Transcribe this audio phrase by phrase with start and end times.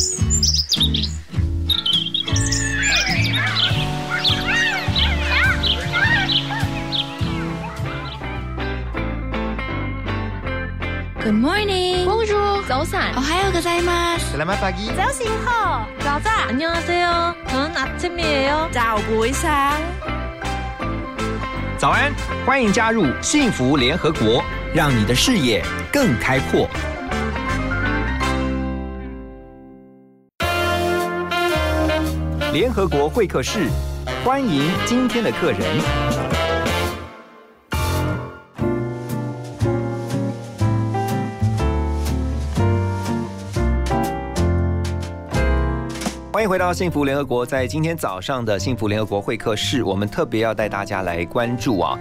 [11.34, 12.06] morning.
[12.06, 12.64] Bonjour.
[12.66, 13.14] 早安。
[13.16, 14.32] 오하요 고자이마스.
[14.32, 14.88] Selamat pagi.
[14.96, 17.34] 早醒好，早早 안녕하세요.
[17.48, 18.70] 저는 아침이에요.
[18.72, 19.76] 早不一상그
[21.76, 22.14] 早安，
[22.46, 24.42] 欢迎加入幸福联合国，
[24.74, 25.62] 让你的视野
[25.92, 26.66] 更开阔。
[32.53, 33.69] 联合国会客室，
[34.25, 35.61] 欢迎今天的客人。
[46.33, 47.45] 欢迎回到幸福联合国。
[47.45, 51.97] 在今天早上的幸福联合国会客室，我们特别要带大家来关注啊，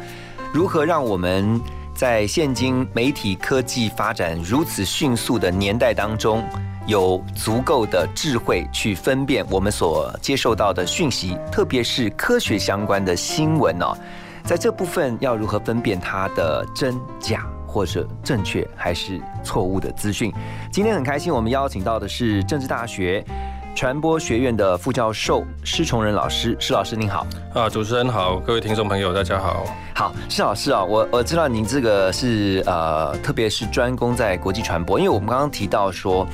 [0.52, 1.60] 如何让我们
[1.94, 6.42] 在现今媒体科技发展如此迅速的年代当中，
[6.90, 13.96] 有足够的智慧去分辨我们所接受到的讯息，特别是科学相关的新闻哦。
[14.42, 17.46] 在这部分要如何分辨它的真假？
[17.64, 20.32] 或者正确还是错误的资讯？
[20.72, 23.24] 今天很开心，我们邀请到的是政治大学
[23.76, 26.56] 传播学院的副教授施崇仁老师。
[26.58, 29.64] 施老师您好，啊，主持人好，各位听众朋友大家好。
[29.94, 36.26] 好，施老师啊，我我知道您这个是呃，特别是专攻在国际传播，因为我们刚刚提到说，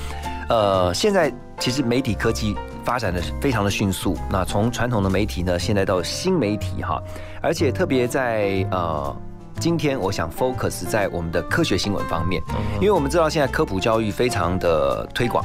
[0.48, 7.02] 呃，现在其实媒体科技发展的非常的迅速，那从传统的媒体呢，现在到新媒体哈，
[7.42, 9.17] 而且特别在呃。
[9.58, 12.42] 今天我想 focus 在我们的科学新闻方面，
[12.74, 15.42] 因为我们知道现在科普教育非常的推广，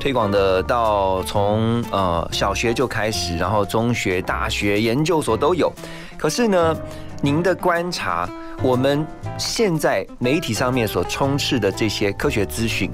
[0.00, 5.72] 推广的到从呃小学就开始，然后中学、大学、研究所都有。
[6.18, 6.76] 可是呢，
[7.22, 8.28] 您的观察，
[8.60, 9.06] 我们
[9.38, 12.90] 现在媒体上面所充斥的这些科学资讯，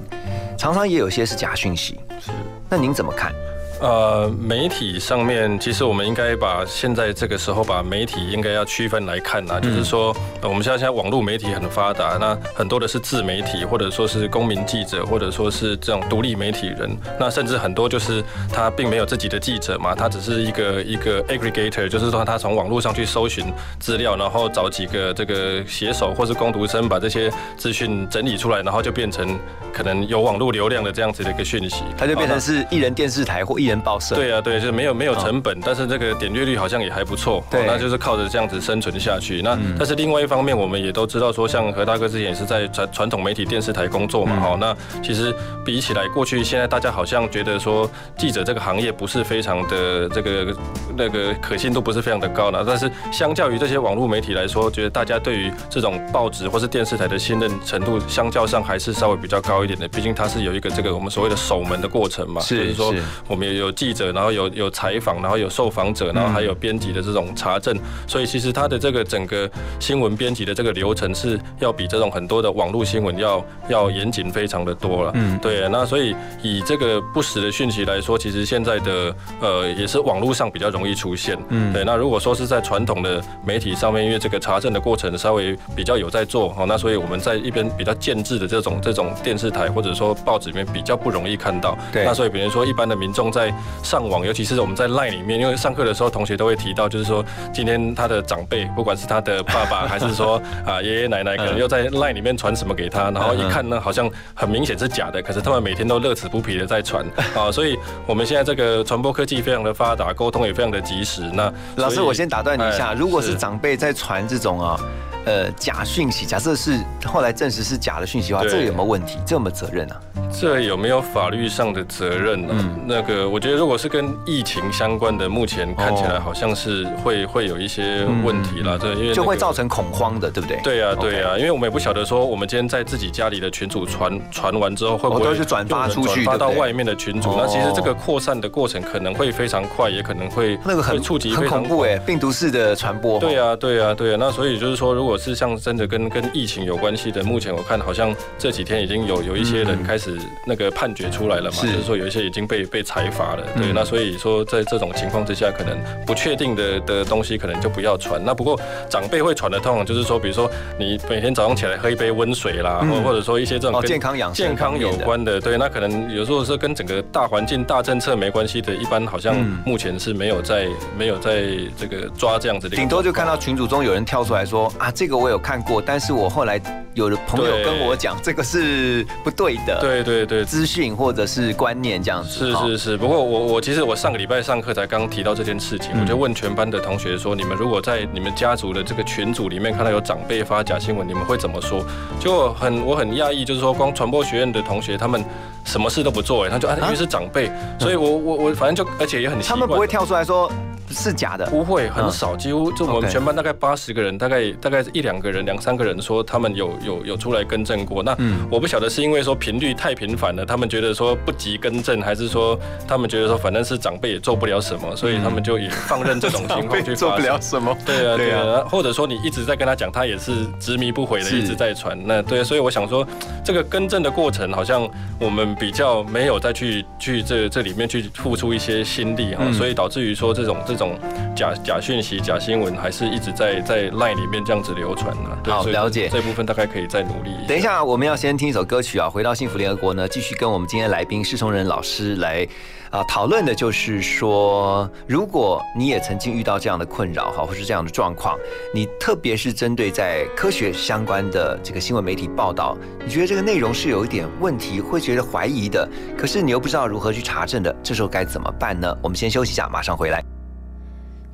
[0.61, 1.99] 常常也有些是假讯息。
[2.21, 2.31] 是，
[2.69, 3.33] 那您怎么看？
[3.81, 18.23] 呃，媒体上面其实我们应该把现在这个时候把媒体应该要区分来看啊，就是说我们现在现在网络媒体很发达，那很多的是自媒体，或者说是公民记者，或者说是这种独立媒体人，那甚至很多就是
[18.53, 23.47] 他并没有自己的记者嘛，他只是一个一个 aggregator，就是说他从网络上去搜寻
[23.79, 29.39] 资料，然后找几个这个写手或是工读生把这些资讯整理出来，然后就变成
[29.73, 34.15] 可能有网络流量的这样子的一个讯息，他就变成是艺人电视台或艺人报社。
[34.15, 39.41] 对啊，对，就是没有没有成本，但是这个点阅率好像也还不错，对，那就是靠着这样子生存下去。
[39.43, 50.55] 那但是另外一方面，我们也都知道说，像何大哥之前也是在传传统媒体电视台工作嘛，哈，那其实比起来过去，现在大家好像觉得说记者这个行业不是非常的这个
[50.97, 59.89] 那个可信度不是非常的高呢，但是相较于这些网络媒体来说，觉得大家对于这种报纸或是电视台的信任程度，相较上还是稍微比较高一点的。
[59.89, 62.95] 毕竟它是有一个这个我们所谓的守门的过程嘛，就是说
[63.29, 64.11] 我们也有记者。
[64.11, 67.77] 然后有有采访，然后有受访者，然后还有编辑的这种查证，
[68.09, 69.49] 所以其实它的这个整个
[69.79, 75.13] 新闻编辑的这个流程是要比这种很多的网络新闻要要严谨非常的多了。
[75.15, 75.69] 嗯，对。
[75.69, 81.39] 那所以以这个不实的讯息来说，其实现在的呃也是网络上比较容易出现。
[81.51, 81.85] 嗯，对。
[81.85, 91.79] 那如果说是在传统的媒体上面，因为这个查证的过程稍微比较有在做，哦，那所以我们在一边比较建制的这种这种电视台或者说报纸里面比较不容易看到。
[91.93, 92.05] 对。
[92.05, 93.50] 那所以比如说一般的民众在
[93.83, 107.05] 上网，尤其是我们在 LINE 里面，因为上课的时候同学都会提到，就是说今天他的长辈，不管是他的爸爸还是说 啊爷爷奶奶，可能又在 LINE 里面传什么给他，然后一看呢，好像很明显是假的，可是他们每天都乐此不疲的在传
[107.37, 111.23] 啊，所以我们现在这个传播科技非常的发达，沟通也非常的及时。
[111.33, 114.79] 那老师，我先打断你一下，如果是长辈在传这种啊。
[115.27, 119.19] 呃，假讯息，假设是后来证实是假的讯息的话，这个有没有问题？
[119.27, 120.01] 这有没有责任啊？
[120.33, 122.55] 这有没有法律上的责任呢？
[122.57, 128.79] 嗯，那个我觉得如果是跟疫情相关的，目前看起来好像是会会有一些问题啦。
[128.81, 130.59] 这因为就会造成恐慌的，对不对？
[130.63, 137.35] 对呀，对呀，因为我们也不晓得说，我们今天在自己家里的群组传传完之后，会不会是转发出去，转发到外面的群组？
[137.37, 143.19] 那其实这个扩散的过程可能会非常快，也可能会那个很触及很恐怖哎，病毒式的传播。
[143.19, 144.17] 对呀，对呀，对呀。
[144.19, 153.47] 那所以就是说，如果是像真的跟跟疫情有关系的，目前我看好像这几天已经有有一些人开始那个判决出来了嘛，就是说有一些已经被被裁罚了。
[153.57, 158.21] 对，那所以说在这种情况之下，可能不确定的的东西可能就不要传。
[158.25, 158.59] 那不过
[158.89, 171.45] 长辈会传的，通常就是说，比如说你每天早上起来喝一杯温水啦，或或者说一些这种健康养健康有关的，对，那可能有时候是跟整个大环境大政策没关系的，一般好像目前是没有在没有在
[171.77, 172.77] 这个抓这样子的。
[172.77, 175.81] 顶多就看到群组中有人跳出来说啊，这个我有看过。
[175.81, 176.61] 但是我后来
[176.93, 179.81] 有的朋友跟我讲，这个是不对的。
[179.81, 182.29] 对对对资讯或者是观念这样子。
[182.29, 191.83] 是是是，不过我我其实我上个礼拜上课才刚提到这件事情，嗯我就问全班的同学说，你们如果在你们家族的这个群组里面看到有长辈发假新闻，你们会怎么说？
[192.21, 195.25] 就很我很讶异，就是说光传播学院的同学他们
[195.65, 200.53] 什么事都不做，哎，他就啊因为是长辈，所以我我我反正就而且也很习惯他们不会跳出来说
[200.91, 201.47] 是假的。
[201.47, 208.03] 不会，很少，几乎就我们全班大概八十个人，大概大概一两个人、两三个人说他们有有有出来更正过。
[208.03, 217.23] 那嗯我不晓得是因为说频率太频繁了，他们觉得说不急更正，还是说他们觉得说反正是长辈也做不了什么，所以他们就也放任这种情况去做不。
[217.23, 217.77] 了什么。
[217.87, 221.99] 对啊，对啊或者说你一直在跟他讲，他也是执迷不悔的，一直在传。
[222.07, 223.07] 那对，所以我想说，
[223.45, 224.89] 这个更正的过程，好像
[225.19, 230.99] 我们比较没有再去去这这里面去付出一些心力哈，嗯所以导致于说这种这种
[231.37, 235.39] 假假讯息、假新闻，还是一直在在 line 里面这样子流传呢。
[235.47, 237.49] 好了解这部分大概可以再努力一下。
[237.49, 239.09] 等一下，我们要先听一首歌曲啊。
[239.09, 242.47] 回到幸福联合国呢，继续跟我们今天来宾施崇仁老师来
[242.91, 248.39] 啊讨论的，就是说，如果你也曾经遇到这样的困扰哈，或是这样的状况，
[248.75, 258.97] 你特别是针对在科学相关的这个新闻媒体报道，你觉得这个内容是有一点问题，会觉得怀疑的，可是你又不知道如何去查证的，这时候该怎么办呢？
[259.03, 260.30] 我们先休息一下，马上回来。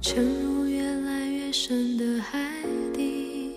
[0.00, 2.38] 沉入越来越深的海
[2.94, 3.52] 底，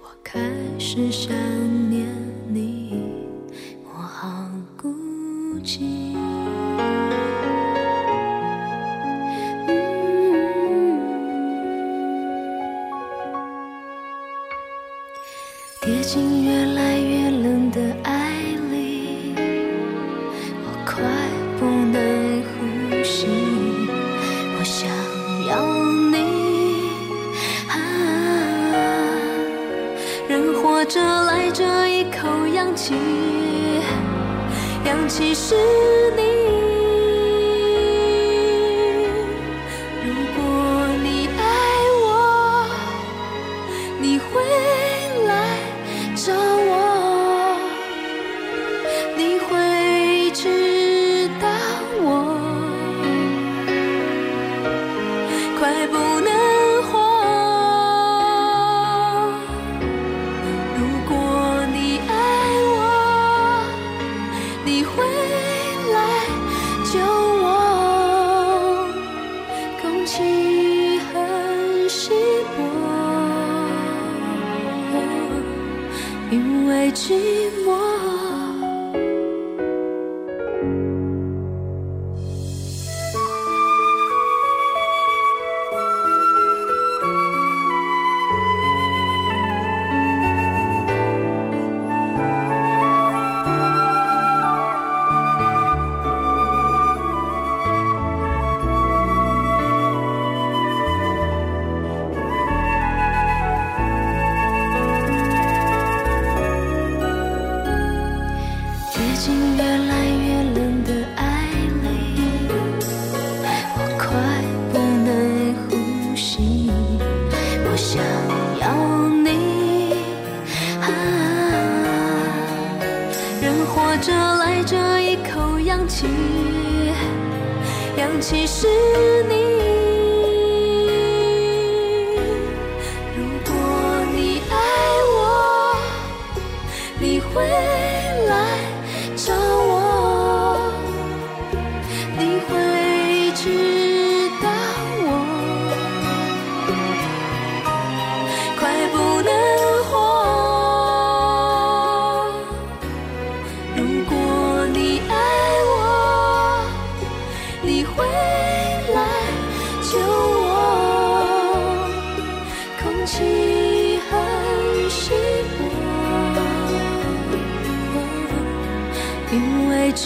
[0.00, 0.38] 我开
[0.78, 1.32] 始想
[1.90, 2.06] 念
[2.48, 3.26] 你，
[3.84, 4.88] 我好孤
[5.64, 6.14] 寂。
[15.80, 16.47] 跌进
[32.78, 32.94] 氧气，
[34.84, 35.56] 氧气是
[36.16, 36.27] 你。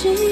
[0.02, 0.31] 心。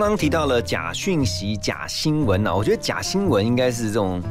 [0.00, 4.22] 刚刚提到了假讯息、假新闻啊，我觉得假新闻应该是这种。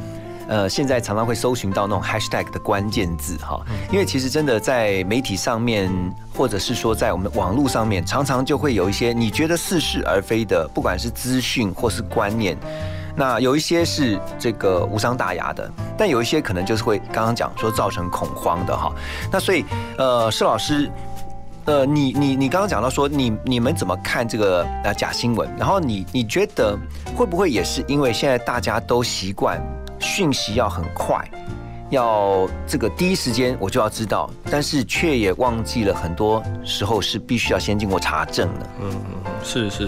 [0.47, 5.88] 呃，现在常常会搜寻到那种 hashtag 的关键字哈，因为其实真的在媒体上面，
[6.35, 12.57] 或者是说在我们网络上面，常常就会有一些你觉得似是而非的，不管是资讯或是观念，
[13.15, 18.91] 那有一些是这个无伤大雅的，但有一些可能就是会刚刚讲说造成恐慌的哈。
[19.31, 19.63] 那所以
[19.99, 20.89] 呃，施老师。
[21.69, 25.47] 呃，你你你刚刚讲到说，你你们怎么看这个呃假新闻？
[25.55, 26.75] 然后你你觉得
[27.15, 29.61] 会不会也是因为现在大家都习惯
[29.99, 31.23] 讯息要很快，
[31.91, 38.67] 要这个第一时间我就要知道，但是却也忘记了很多时候是必须要先经过查证的。
[38.81, 39.88] 嗯嗯，是是，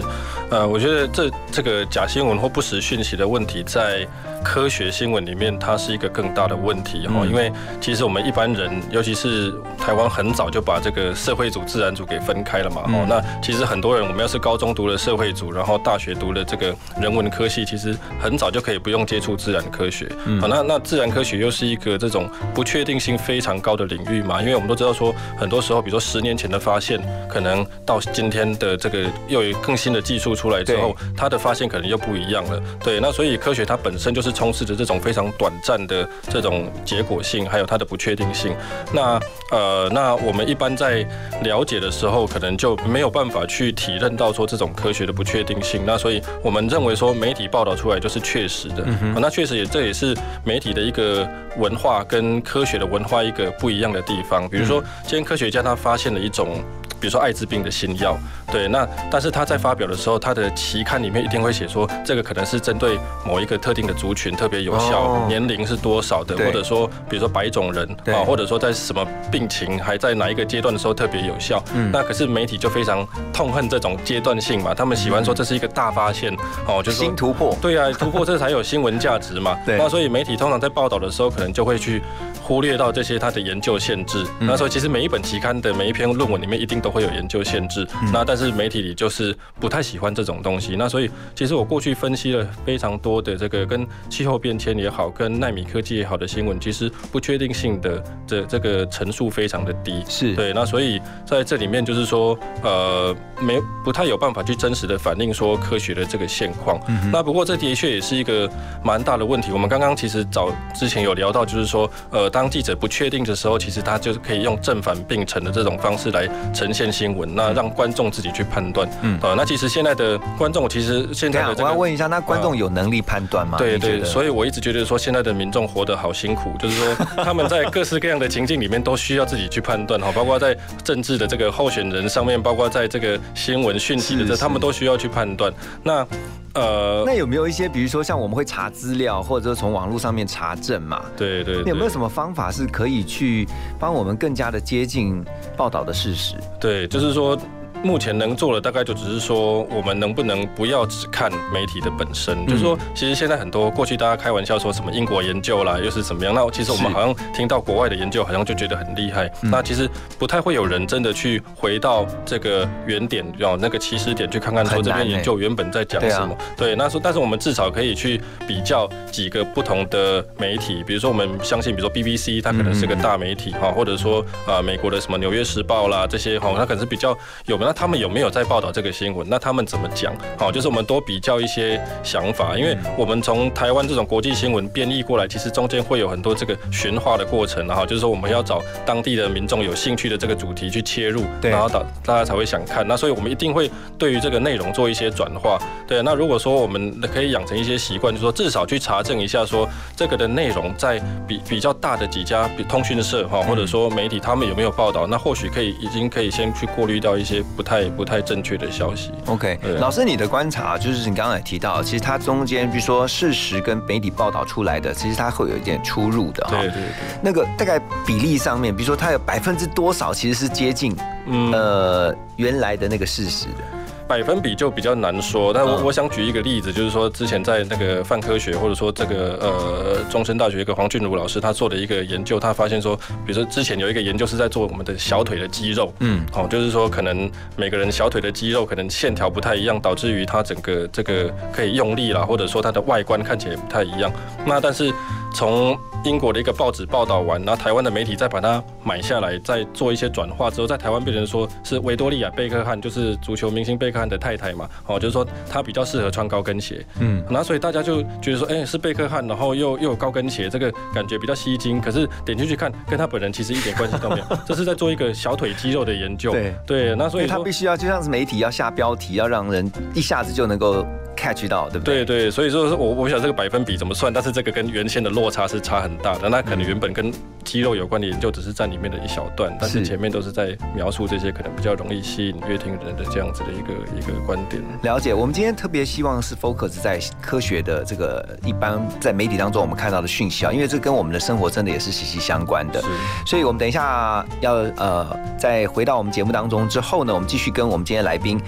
[0.50, 4.06] 呃，我觉得这这个假新闻或不实讯息的问题在。
[4.42, 12.82] 科学新闻里面，它是一个更大的问题哈，因为其实我们一般人，尤其是台湾很早就把这个社会组、自然组给分开了嘛。
[12.86, 20.10] 哦，那其实很多人，我们要是高中读了社会组，然后大学读了这个人文科系，其实很早就可以不用接触自然科学。
[20.40, 32.60] 好，那那自然科学又是一个这种不确定性非常高的领域嘛，因为我们都知道说，很多时候，比如说十年前的发现，可能到今天的这个又有更新的技术出来之后，它的发现可能又不一样了。
[32.82, 34.31] 对，那所以科学它本身就是。
[34.32, 38.54] 充斥着这种非常短暂的这种结果性，还有它的不确定性。
[38.92, 39.20] 那
[39.50, 41.06] 呃，那我们一般在
[41.42, 45.82] 了解的时候，可能就没有办法去体认到说这种科学的不确定性。
[45.86, 48.84] 那所以我们认为说媒体报道出来就是确实的。
[49.20, 54.48] 那确实也这也是媒体的一个文化跟科学的文化一个不一样的地方。
[54.48, 56.62] 比如说，今天科学家他发现了一种。
[57.02, 58.16] 比如说艾滋病的新药，
[58.52, 71.60] 对，那但是他在发表的时候，他的期刊里面一定会写说，这个可能是针对某一个特定的族群特别有效，年龄是多少的，或者说比如说白种人啊，或者说在什么病情还在哪一个阶段的时候特别有效。
[71.92, 76.32] 那可是媒体就非常痛恨这种阶段性嘛，他们喜欢说这是一个大发现
[76.68, 77.58] 哦，就是新突破。
[77.60, 79.58] 对啊，突破这才有新闻价值嘛。
[79.66, 82.00] 对，那所以媒体通常在报道的时候，可能就会去。
[82.42, 106.80] 忽略到这些它的研究限制，那所以其实每一本期刊的每一篇论文里面一定都会有研究限制，那但是媒体里就是不太喜欢这种东西，那所以其实我过去分析了非常多的这个跟气候变迁也好，跟纳米科技也好的新闻，其实不确定性的这这个层数非常的低，是对，那所以在这里面就是说呃没不太有办法去真实的反映说科学的这个现况，
[107.12, 108.50] 那不过这的确也是一个
[108.82, 112.31] 蛮大的问题，我们刚刚其实早之前有聊到，就是说呃。
[112.32, 118.88] 当记者不确定的时候，其实他就是可以用正反并陈的这种方式来呈现新闻，那让观众自己去判断。
[119.02, 123.58] 嗯，啊，那其实现在的观众，其实现在的我要问一下，那观众有能力判断吗？
[123.58, 135.52] 对对，所以我一直觉得说，现在的民众活得好辛苦，就是说他们在各式各样的情境里面都需要自己去判断哈，包括在政治的这个候选人上面，包括在这个新闻讯息的这，他们都需要去判断。
[135.82, 136.06] 那
[136.54, 141.02] 呃，那有没有一些，比如说像我们会查资料，或者说从网络上面查证嘛？
[141.16, 143.44] 对对，有没有什么方方法是可以去
[143.80, 145.24] 帮我们更加的接近
[145.56, 146.36] 报道的事实？
[146.60, 147.36] 对，就是说。
[147.82, 152.46] 目前能做的大概就只是说，我们能不能不要只看媒体的本身？
[152.46, 156.32] 就是说，其实现在很多过去大家开玩笑说什么英国研究啦，又是怎么样？
[156.34, 159.30] 那其实我们好像听到国外的研究，好像就觉得很厉害。
[159.42, 166.36] 那其实不太会有人真的去回到这个原点，哦那个起始点去看看说这篇研究原本在讲什么。
[166.56, 177.82] 对，那说但是我们至少可以去比较几个不同的媒体，比如说我们相信，比如说 BBC 它可能是个大媒体哈，或者说啊美国的什么纽约时报啦这些哈，它可能是比较有名。
[177.82, 179.28] 他们有没有在报道这个新闻？
[179.28, 180.14] 那他们怎么讲？
[180.38, 192.86] 好，就是我们多比较一些想法，因为我们从台湾这种国际新闻编译过来，其实中间会有很多这个驯化的过程，然后就是说我们要找当地的民众有兴趣的这个主题去切入，然后大大家才会想看。
[192.86, 195.58] 那所以我们一定会对于这个内容做一些转化。
[195.88, 207.61] 对，那如果说我们可以养成一些习惯，就是说至少去查证一下，说这个的内容在比比较大的几家通讯社哈，或者说媒体他们有没有报道，那或许可以已经可以先去过滤掉一些不。
[207.62, 209.12] 不太不太正确的消息。
[209.26, 216.50] OK，对老师，你的观察就是你刚刚也提到，其实它中间，比如说事实跟媒体报道出来的，其实它会有一点出入的哈。
[216.50, 216.82] 对对对，
[217.22, 223.81] 那个大概比例上面，比如说它有百分之多少其实是接近嗯，呃原来的那个事实的。
[224.08, 244.12] 百分比就比较难说，但我嗯我想举一个例子，就是说之前在那个泛科学或者说这个呃中山大学一个黄俊儒老师他做的一个研究，他发现说，比如说之前有一个研究是在做我们的小腿的肌肉，嗯，哦，就是说可能每个人小腿的肌肉可能线条不太一样，导致于他整个这个可以用力啦，或者说它的外观看起来也不太一样。
[244.44, 244.92] 那但是
[245.34, 261.80] 从英国的一个报纸报道完，然后台湾的媒体再把它买下来，再做一些转化之后，在台湾变成说是维多利亚贝克汉，就是足球明星贝克汉的太太嘛，哦，就是说她比较适合穿高跟鞋，嗯，那所以大家就觉得说，哎、是贝克汉，然后又又有高跟鞋，这个感觉比较吸睛。
[261.80, 266.32] 可是点进去看，跟他本人其实一点关系都没有， 这是在做一个小腿肌肉的研究。
[266.32, 267.52] 对对，那所以说所以它必。
[267.52, 270.86] 须要就像是媒体要下标题，要让人一下子就能够
[271.22, 272.04] catch 到，对不对？
[272.04, 276.28] 对对，所以说是我我不晓得这个百分比怎么算，但是这个跟原先的落差是差很大的。
[276.28, 277.12] 那可能原本跟
[277.44, 284.60] 肌肉有关的研究只是占里面的一小段，但是是前面都是在描述这些可能比较容易吸引乐听人的这样子的一个一个观点。
[284.82, 292.80] 了解，我们今天特别希望是 focus 在科学的这个一般在媒体当中我们看到的讯息啊，因为这跟我们的生活真的也是息息相关的。
[292.80, 292.88] 是
[293.26, 298.40] 所以我们等一下要呃，在回到我们节目当中之后呢，我们继续跟我们今天来宾，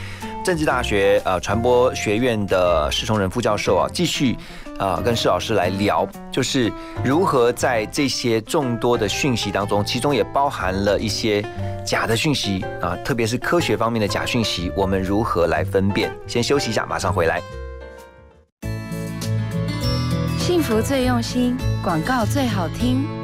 [0.45, 4.37] 政治大学呃传播学院的施崇仁副教授啊，继续
[4.79, 6.71] 呃跟施老师来聊，就是
[7.03, 11.43] 如何在这些众多的讯息当中，其中也包含了一些
[11.83, 16.15] 假的讯息啊，特别是科学方面的假讯息，我们如何来分辨？
[16.27, 17.41] 先休息一下，马上回来。
[20.39, 23.24] 幸福最用心，广告最好听。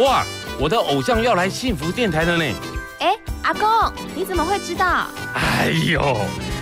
[0.00, 0.24] 哇，
[0.58, 2.44] 我的偶像要来幸福电台了呢！
[3.00, 3.68] 哎，阿公，
[4.14, 5.06] 你怎么会知道？
[5.34, 6.16] 哎呦，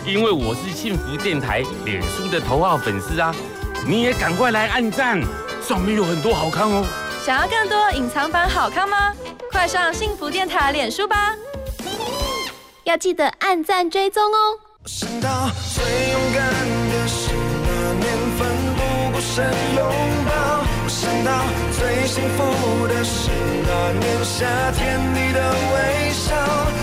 [0.05, 3.33] 因为我是幸福电台脸书的头号粉丝啊！
[3.87, 5.23] 你也赶快来按赞，
[5.63, 6.85] 上面有很多好看哦。
[7.25, 9.13] 想要更多隐藏版好看吗？
[9.53, 11.33] 快上幸福电台脸书吧！
[12.83, 14.59] 要记得按赞追踪哦。
[14.85, 16.43] 想到最勇敢
[16.91, 17.31] 的是
[17.63, 19.47] 那年奋不顾身
[21.79, 23.31] 最幸福的是
[23.67, 26.35] 那年夏天你的微笑，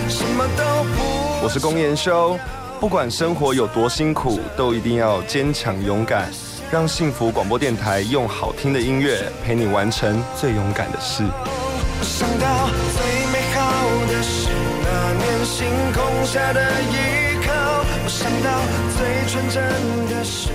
[0.08, 1.44] 什么都不。
[1.44, 2.38] 我是龚延修，
[2.80, 6.30] 不管生活有多辛苦，都一定要坚强勇敢，
[6.70, 11.22] 让幸福广播电台用好听的音乐陪你完成最勇敢的事。
[11.98, 13.60] 我想到最美好
[14.06, 14.48] 的是
[14.84, 16.60] 那年星空下的
[16.92, 16.94] 依
[17.46, 17.52] 靠，
[18.04, 18.48] 我想到
[18.96, 18.98] 最
[19.30, 19.62] 纯真
[20.10, 20.50] 的是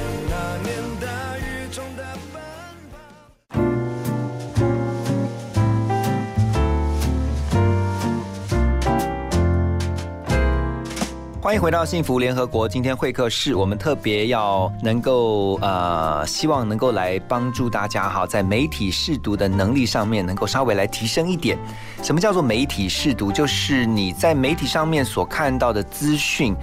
[11.43, 12.69] 欢迎回到幸福联合国。
[12.69, 21.57] 今天会客室，我们特别要能够呃，希望能够来帮助大家哈，在媒体试读的能力上面能够稍微来提升一点。
[22.03, 23.31] 什么叫做媒体试读？
[23.31, 26.55] 就是你在媒体上面所看到的资讯，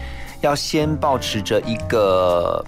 [0.42, 2.64] 要先保持着一个。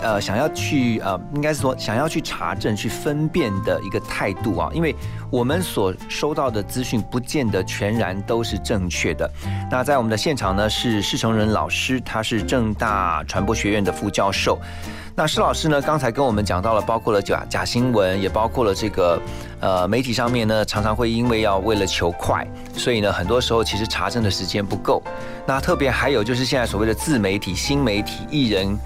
[0.00, 4.94] 呃，想要去呃，应该是说想要去查证、去分辨的一个态度啊，因为
[5.30, 9.28] 我们所收到的资讯不见得全然都是正确的。
[9.70, 14.58] 那在我们的现场呢，是施成仁老师，他是正大传播学院的副教授。
[15.16, 19.20] 那施老师呢，刚才跟我们讲到了，包括了假假新闻，也包括了这个
[19.58, 25.02] 呃媒体上面呢，常常会因为要为了求快，所以呢，很多时候其实查证的时间不够。
[25.44, 28.78] 那特别还有就是现在所谓的自媒体、新媒体、艺人。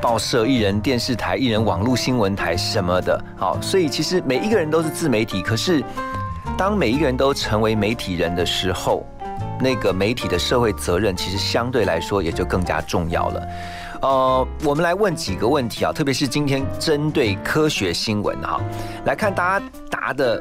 [0.00, 5.42] 报社、艺人电视台、艺人网络新闻台什么的，好，所以其实每一个人都是自媒体。
[5.42, 5.82] 可是，
[6.56, 9.04] 当每一个人都成为媒体人的时候，
[9.60, 13.48] 那个媒体的社会责任其实相对来说也就更加重要了。
[14.00, 18.60] 呃，我们来问几个问题啊，特别是今天针对科学新闻哈，
[19.04, 20.40] 来看大家答的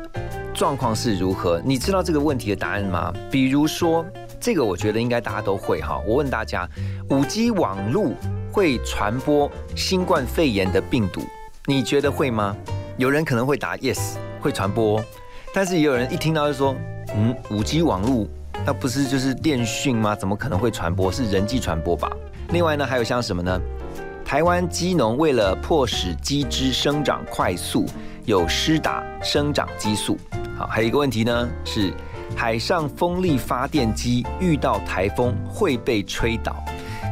[0.54, 1.60] 状况是如何。
[1.66, 3.12] 你知道这个问题的答案吗？
[3.32, 4.06] 比如说，
[4.40, 6.00] 这个我觉得应该大家都会哈。
[6.06, 6.70] 我问大家，
[7.10, 8.12] 五 G 网络。
[8.52, 11.22] 会传播新冠肺炎的病毒，
[11.66, 12.56] 你觉得会吗？
[12.98, 15.04] 有人可能会答 yes，会传播，
[15.54, 16.76] 但是也有人一听到就说，
[17.16, 18.28] 嗯，五 G 网络
[18.66, 20.16] 那不是就是电讯吗？
[20.16, 21.12] 怎么可能会传播？
[21.12, 22.12] 是人际传播吧？
[22.50, 23.62] 另外呢，还有像什么呢？
[24.26, 27.86] 台湾鸡农为了迫使鸡只生长快速，
[28.26, 30.18] 有施打生长激素。
[30.58, 31.94] 好，还有一个问题呢，是
[32.36, 36.56] 海上风力发电机遇到台风会被吹倒。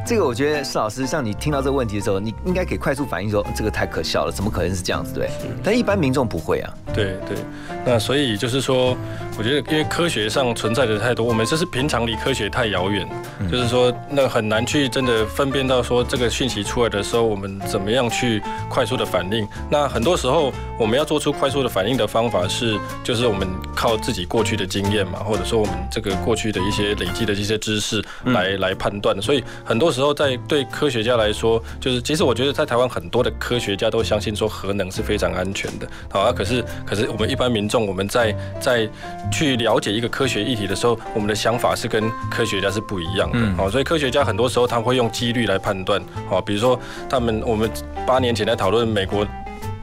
[0.05, 5.15] 这个我觉得施老师，像你听到这个问题的时候，你应该可以快速反应说，这个太可笑了，怎么可能是这样子？
[5.15, 5.31] 对，
[5.63, 6.71] 但一般民众不会啊。
[6.93, 7.35] 对对，
[7.83, 8.95] 那所以就是说，
[9.35, 13.05] 我觉得因为科学上存在的太多，我们这是平常离科学太遥远，
[13.51, 19.45] 就是说那很难去真的分辨到说这个讯息出来的时候，我们怎么样去快速的反应。
[19.71, 29.19] 那很多时候我们要做出快速的反应的方法是，就是我们靠自己过去的经验嘛，或者说我们这个过去的一些累积的一些知识来来判断。
[29.19, 36.63] 所以很多时候在对科学家来说，就是其实我觉得在台湾很多的科学家都相信说核能是非常安全的，好啊，可是。
[36.85, 38.89] 可是我们一般民众，我们在在
[39.31, 43.39] 去了解一个科学议题的时候，我们的想法是跟科学家是不一样的。
[43.55, 46.01] 好，所以科学家很多时候他会用几率来判断。
[46.29, 46.79] 好，比如说
[47.09, 47.69] 他们我们
[48.05, 49.25] 八年前在讨论美国。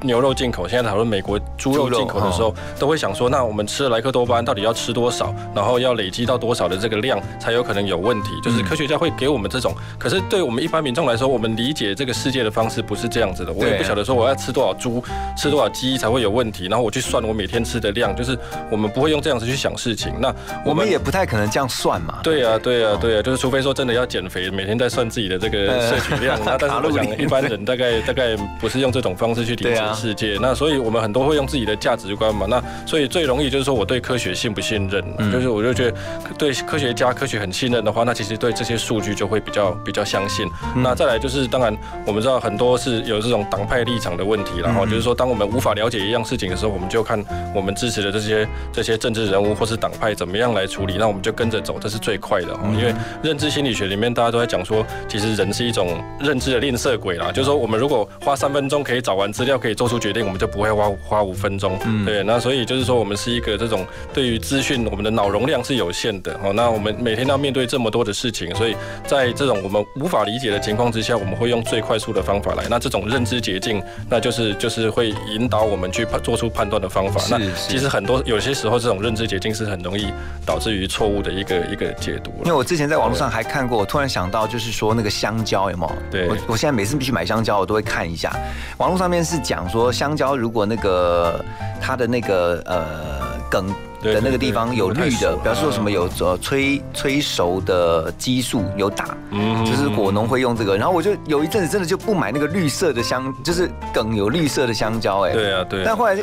[0.02, 8.30] 牛肉进口，现在讨论美国猪肉进口的时候，都会想说，那我们吃莱克多巴胺到底要吃多少，然后要累积到多少的这个量，才有可能有问题？
[8.42, 13.52] 就是科学家会给我们这种，可是对我们一般民众来说，我们理解这个世界的方式不是这样子的。
[13.52, 15.02] 我也不晓得说我要吃多少猪，
[15.36, 18.38] 吃多少鸡才会有问题，然后我去算我每天吃的量，就是
[18.70, 20.12] 我们不会用这样子去想事情。
[20.20, 20.34] 那
[20.64, 22.11] 我们也不太可能这样算嘛。
[22.22, 26.38] 对啊，对啊，对啊，就是除非说真的要减肥，每天在算自己的这个摄取量。
[26.44, 29.82] 那但是我想一般人大概 大概不是用这种方式去理解。
[29.94, 32.46] 世界那，所以我们很多会用自己的价值观嘛。
[32.48, 35.02] 那所以最容易就是说，我对科学信不信任？
[35.30, 35.96] 就是我就觉得
[36.38, 40.48] 对科学家、科学很信任的话，那其实对这些数据就会比较比较相信。
[40.76, 47.22] 那再来就是，当然我们知道很多是有这种党派立场的问题，然后就是说，当我们无法了解一样事情的时候，我们就看
[47.54, 52.58] 我们支持的这些这些政治人物或是党派怎么样来处理，那我们就跟着走，这是最快的。
[52.72, 57.30] 因为认知心理学里面大家都在讲说，其实人是一种认知的吝啬鬼啦。
[57.32, 60.24] 就是说，我们如果花三分钟可以找完资料，可以做出决定。
[60.24, 66.52] 我们就不会花花五分钟，对，那所以就是说，我们是一个这种对于资讯，我们的脑容量是有限的哦。
[66.54, 72.64] 那我们每天要面对这么多的事情，所以在这种我们无法理解的情况之下，我们会用最快速的方法来。
[72.70, 77.20] 那这种认知捷径，那就是就是会引导我们去做出判断的方法。
[77.30, 80.06] 那其实很多有些时候，这种认知捷径是很容易
[80.46, 82.30] 导致于错误的一个一个解读。
[82.44, 85.92] 因为我之前在网络上还看过，我突然想到，就是说那个香蕉有没有？
[86.10, 88.30] 对，我我现在每次必须买香蕉，我都会看一下。
[88.76, 90.12] 网络上面是讲说香。
[90.12, 91.42] 香蕉如果那个
[91.80, 100.76] 它的那个呃梗的那个地方有绿的，表示说什么有呃催催熟的激素有打，嗯就是果农会用这个。
[100.76, 105.84] 然后我就有一阵子真的就不买那个绿色的香，就是梗有绿色的香蕉，哎，对啊对。
[105.84, 106.16] 但后来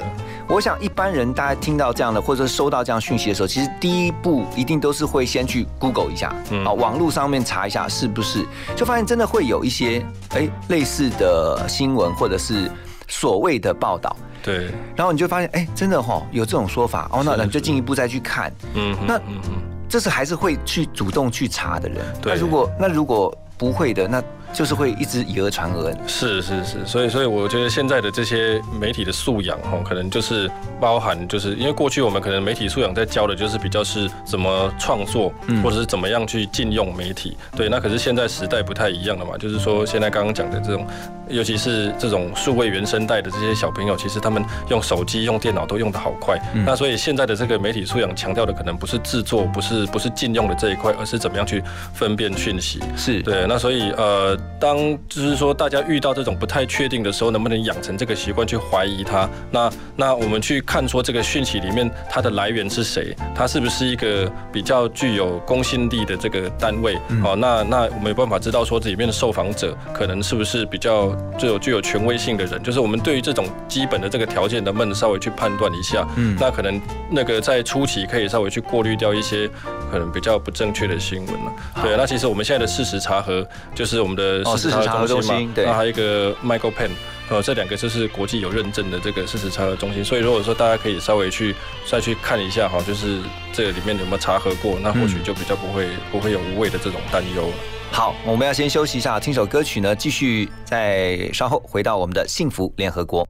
[0.48, 12.70] 我想一般人大家听到这样的或者说收到这样讯息的时候，其实第一步一定都是会先去 Google 一下，啊，网络上面查一下是不是，就发现真的会有一些哎类似的新闻或者是。
[13.10, 19.52] 所谓的报道，对，然后你就发现，哎，真的哈，有这种说法哦，那你就进一步再去看，嗯，那嗯嗯，
[19.90, 24.24] 这是还是会去主动去查的人，对，如果那如果不会的，那。
[24.52, 35.32] 就是会一直以讹传讹，是是是，所以所以我觉得现在的这些媒体的素养哈，可能就是包含，就是因为过去我们可能媒体素养在教的就是比较是怎么创作，
[35.64, 40.86] 或者是怎么样去禁用媒体，对，那可是现在时代不太一样了嘛，就是说现在刚刚讲的这种，
[41.30, 53.22] 尤其是这种数位原生代的这些小朋友，其实他们用手机、用电脑都用得好快，那所以现在的这个媒体素养强调的可能不是制作，不是不是禁用的这一块，而是怎么样去分辨讯息，是。
[53.22, 54.39] 对，那所以呃。
[54.60, 59.30] 当就是说，大家遇到这种不太确定的时候，能不能养成这个习惯去怀疑它？
[59.52, 63.16] 那那我们去看说这个讯息里面它的来源是谁？
[63.34, 66.96] 它是不是一个比较具有公信力的这个单位？
[67.24, 72.62] 哦，那那我没办法知道说这里面的受访者可能是不是比较具有具有权威性的人？
[72.62, 76.06] 就是我们对于这种基本的这个条件，能不能稍微去判断一下？
[76.18, 79.50] 嗯，那可能那个在初期可以稍微去过滤掉一些
[79.90, 81.54] 可能比较不正确的新闻了。
[81.82, 84.29] 对，那其实我们现在的事实查核就是我们的。
[84.46, 86.90] 事实查核中心，对，那还有一个 Michael Pen，
[87.30, 91.56] 呃，这两个就是国际有认证的这个事实查核中心，所以如果说大家可以稍微去
[91.90, 93.20] 再去看一下哈，就是
[93.54, 97.50] 这个里面有没有查核过，那或许就比较不会不会有无谓的这种担忧。
[97.92, 103.28] 好，我们要先休息一下，听首歌曲呢，继续再稍后回到我们的幸福联合国。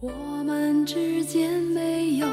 [0.00, 0.10] 我
[0.44, 2.26] 们之间没有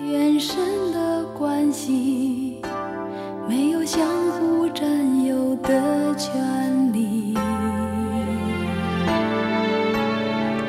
[0.00, 0.56] 延伸
[0.92, 2.62] 的关系，
[3.48, 4.86] 没有相互占
[5.24, 7.34] 有的权利，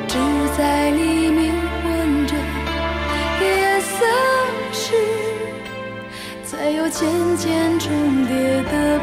[0.06, 0.16] 只。
[0.56, 2.34] 在黎明混着
[3.42, 4.06] 夜色
[4.72, 4.94] 时，
[6.42, 8.95] 才有渐渐重叠的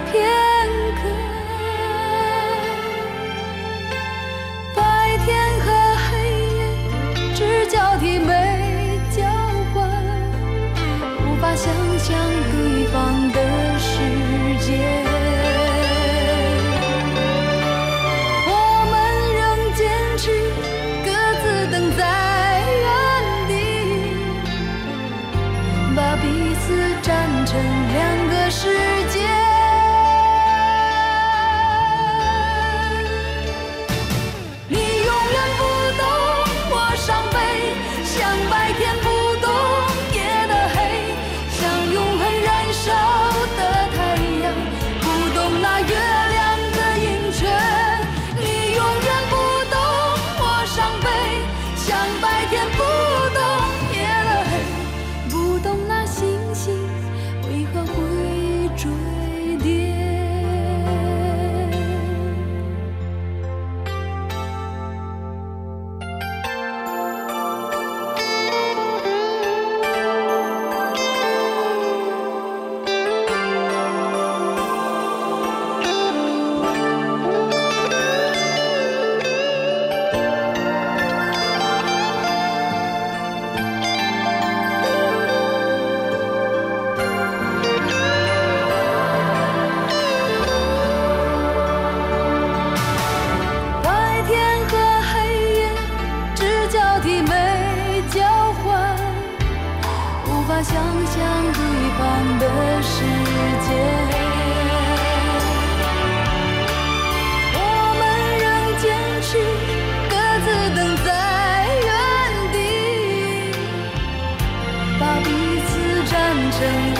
[116.63, 116.92] 站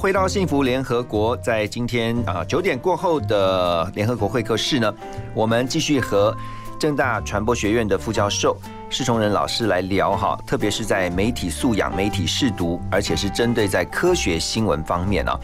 [0.00, 4.90] 回到幸福联合国，在今天啊九点过后的联合国会客室呢，
[5.34, 6.34] 我们继续和
[6.78, 8.56] 正大传播学院的副教授
[8.88, 15.38] 施崇仁老师来聊哈，特别是在媒体素养、媒体试读，而且是针对在科学新闻方面啊。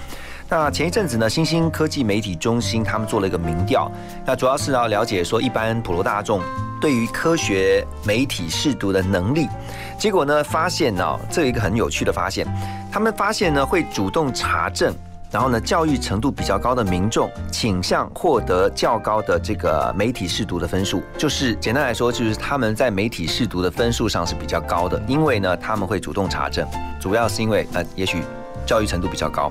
[0.49, 3.92] 那前一阵子呢，新兴科技媒体中心他们做了一个民调，
[4.25, 6.40] 那主要是要了解说一般普罗大众
[6.81, 9.49] 对于科学媒体试读的能力。
[9.99, 12.47] 结果呢，发现呢、这有一个很有趣的发现，
[12.93, 14.95] 他们发现呢会主动查证。
[15.29, 26.67] 然后呢，教育程度比较高的民众倾向获得较高的这个媒体试读的分数，就是简单来说，就是他们在媒体试读的分数上是比较高的，因为呢他们会主动查证，
[27.01, 28.23] 主要是因为呃也许
[28.65, 29.51] 教育程度比较高。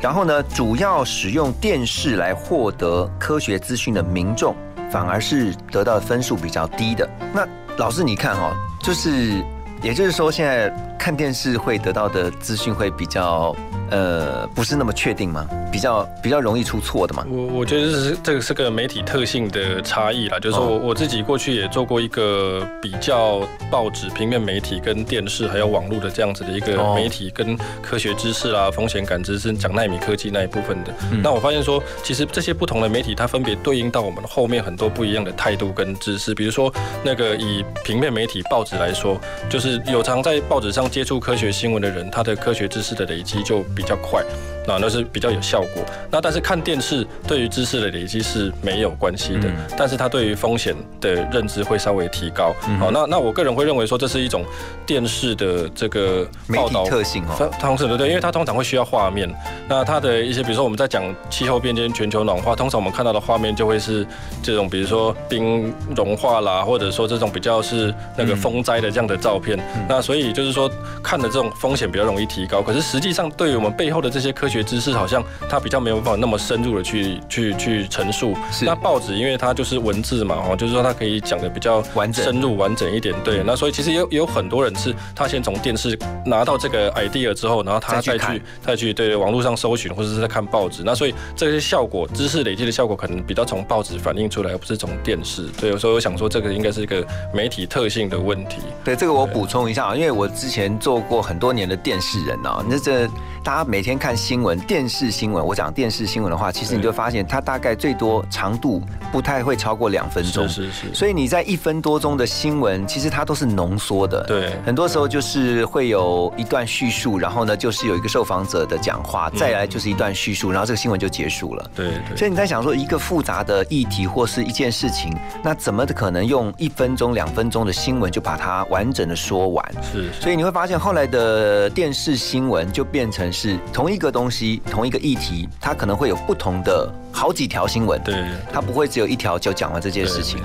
[0.00, 4.56] 然后呢，主要使用电视来获得科学资讯的民众，
[4.92, 7.08] 反而是得到分数比较低的。
[7.32, 8.52] 那老师你看哈、哦，
[8.82, 9.42] 就是
[9.82, 13.56] 也就是说，现在看电视会得到的资讯会比较
[13.92, 15.46] 呃不是那么确定吗？
[15.70, 17.24] 比较比较容易出错的吗？
[17.30, 30.92] 我我觉得这是这个是个媒体特性的差异啦，就是说我我自己过去也做过一个比较报纸、平面媒体跟电视还有网络的这样子的一个媒体跟科学知识啦、风险感知是讲纳米科技那一部分的。
[31.22, 36.72] 那我发现说，其实这些不同的媒体它分别对应到我们后面很多不一样的态度跟知识，比如说
[37.04, 44.24] 那个以平面媒体报纸来说，就是有常在报纸上接触科学新闻的人，他的科学知识的累积就比比较快。
[44.66, 45.82] 那那是比较有效果。
[46.10, 52.54] 那但是看电视对于知识的累积是没有关系的，但是它对于风险的认知会稍微提高。
[52.78, 54.44] 好，那那我个人会认为说这是一种
[54.86, 59.32] 电视的这个报道特性哦，通常对对，因为它通常会需要画面。
[59.68, 64.06] 那它的一些比如说我们在讲气候变迁、全球暖化，通常我们看到的画面就会是
[64.42, 69.58] 这种，比如说冰融化啦，或者说这种比较是那个风灾的这样的照片。
[69.88, 70.70] 那所以就是说
[71.02, 72.60] 看的这种风险比较容易提高。
[72.60, 78.34] 可是实际上对于我们背后的这些科学知识好像它比较没有办法那么深入的去去去陈述。
[78.50, 83.14] 是那报纸因为它就是文字嘛，哦，就是说它可以讲的比较完整、深入、完整一点。
[83.22, 90.82] 对，那所以其实也有也有很多人是他先从电视拿到这个 idea 之后，然后他再去再去对网络上搜寻或者是在看报纸。
[90.84, 95.46] 那所以这些效果、知识累积的效果可能比较从报纸反映出来，而不是从电视。
[95.60, 98.58] 对，所以我想说这个应该是一个媒体特性的问题。
[98.82, 103.06] 对，这个我补充一下啊，因为我之前做过很多年的电视人啊，那这
[103.44, 104.88] 大家每天看新闻电。
[104.92, 110.94] 视新闻，我讲电视新闻的话，其实你就发现它大概最多长度不太会超过两分钟，是是是。
[110.94, 114.22] 所以你在一分多钟的新闻，其实它都是浓缩的。
[114.24, 121.70] 对，很多时候就是会有一段叙述，然后呢就是有一个受访者的讲话，再来就是一段叙述，然后这个新闻就结束了。
[121.74, 122.16] 对对。
[122.18, 129.74] 所以你在想说一个复杂的议题或是一件事情，那怎么可能用一分钟、两分钟的新闻就把它完整的说完？
[129.90, 130.12] 是。
[130.20, 134.60] 所以你会发现后来的电视新闻就变成是同一个东西。
[134.70, 140.40] 同一个议题，它可能会有不同的好几条新闻，对，它不会只有一条就讲完这件事情。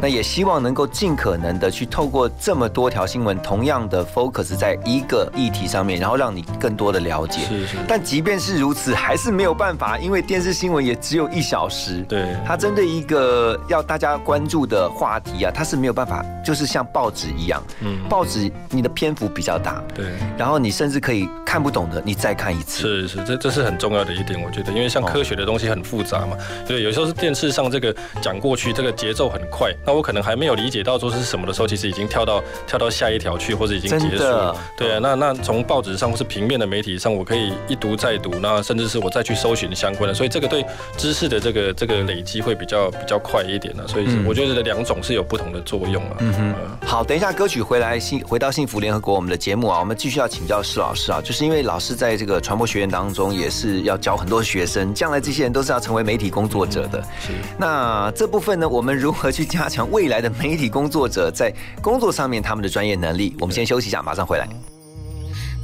[0.00, 7.40] 那也希望能够尽可能的去透过这么多条新闻，同样的 focus 在一个议题上面，然后让你更多的了解。
[7.48, 7.76] 是是。
[7.86, 12.02] 但即便是如此，还是没有办法，因为电视新闻也只有一小时。
[12.08, 12.34] 对。
[12.46, 17.62] 它针对一个要大家关注的话题啊，它是没有办法，就是像报纸一样。
[17.80, 17.98] 嗯。
[18.08, 19.82] 报纸你的篇幅比较大。
[19.94, 20.06] 对。
[20.38, 23.06] 然后你甚至可以看不懂的，你再看一次。
[23.06, 23.66] 是是，这这是。
[23.66, 26.36] 很重要的一点，我觉得，因为像科学的东西很复杂嘛，
[26.68, 34.56] 对，有时候是电视上这个讲过去，这个节奏很快，那我可能还没有理解到说是什么的时候，其实已经跳到跳到下一条去，或者已经结束了。
[34.76, 40.64] 对啊，那那从报纸上或是平面的媒体上，我可以一读再读，那甚至是我再去搜寻相关的，所以这个对
[40.96, 43.82] 知识的这个这个累积会比较比较快一点呢。
[43.88, 46.16] 所以我觉得两种是有不同的作用啊。
[46.20, 46.54] 嗯哼。
[46.86, 54.42] 好，等一下歌曲回来，幸回到幸福联合国我们的节目啊，我们继续要请教施老师啊，就是因为老师在这个传播学院当中也是要教很多。
[54.46, 57.02] 学生将来这些人都是要成为媒体工作者的。
[57.20, 57.32] 是。
[57.58, 61.52] 那这部分呢，我们如何去加强未来的媒体工作者在
[61.82, 63.34] 工作上面他们的专业能力？
[63.40, 64.46] 我们先休息一下，马上回来。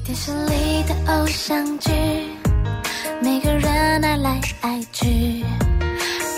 [0.04, 1.92] 电视里的偶像剧，
[3.22, 3.70] 每个人
[4.04, 5.44] 爱来爱去，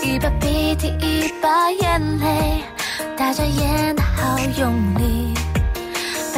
[0.03, 2.61] 一把鼻涕一把眼泪，
[3.17, 5.24] 大家演的好用力。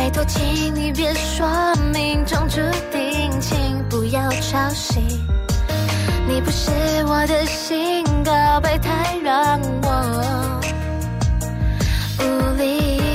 [0.07, 1.45] 拜托，请你别说
[1.91, 2.61] 命中注
[2.93, 5.03] 定，请不要吵醒。
[6.25, 6.71] 你不是
[7.05, 10.61] 我的心，告白太让我
[12.19, 12.23] 无
[12.55, 13.06] 力。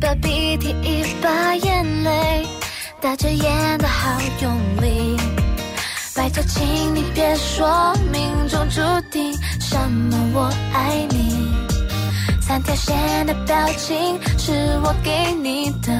[0.00, 2.46] 把鼻涕一把眼泪，
[3.02, 5.16] 大着眼的好用力。
[6.16, 8.80] 拜托，请你别说命中注
[9.10, 11.50] 定什么我爱你。
[12.40, 15.92] 三条线的表情是我给你的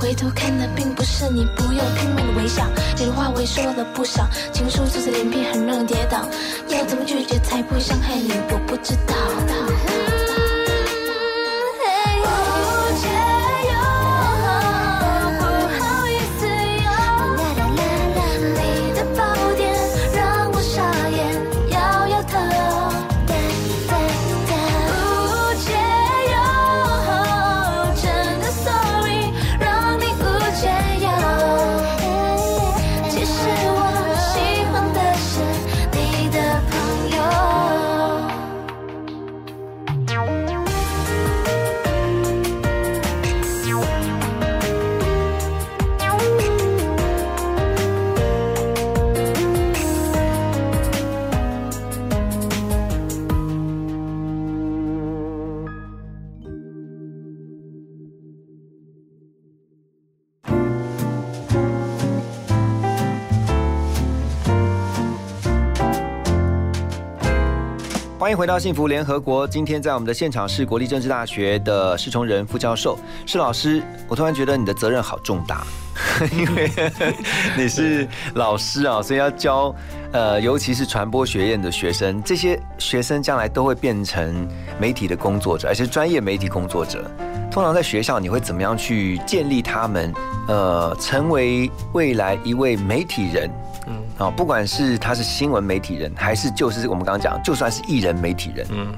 [0.00, 2.66] 回头看的并不是你，不用拼命的微笑。
[2.98, 6.28] 你的话我也说了不少，情书字字连篇，很让人跌倒。
[6.68, 8.32] 要怎么拒绝才不会伤害你？
[8.50, 9.14] 我不知道。
[68.34, 69.46] 迎回到幸福联合国。
[69.46, 73.80] 今天在我们的现场是国立政治大学的施崇仁副教授，施老师。
[74.08, 75.64] 我突然觉得你的责任好重大，
[76.36, 76.68] 因为
[77.56, 79.72] 你是老师啊，所以要教
[80.10, 84.48] 呃，尤其是传播学院的学生，这些学生将来都会变成
[84.80, 87.08] 媒体的工作者，而且专业媒体工作者。
[87.52, 90.12] 通常在学校，你会怎么样去建立他们，
[90.48, 93.48] 呃，成为未来一位媒体人？
[94.18, 98.92] 嗯，啊，不管是他是新闻媒体人，还是就是我们刚刚讲，就算是艺人媒体人，嗯，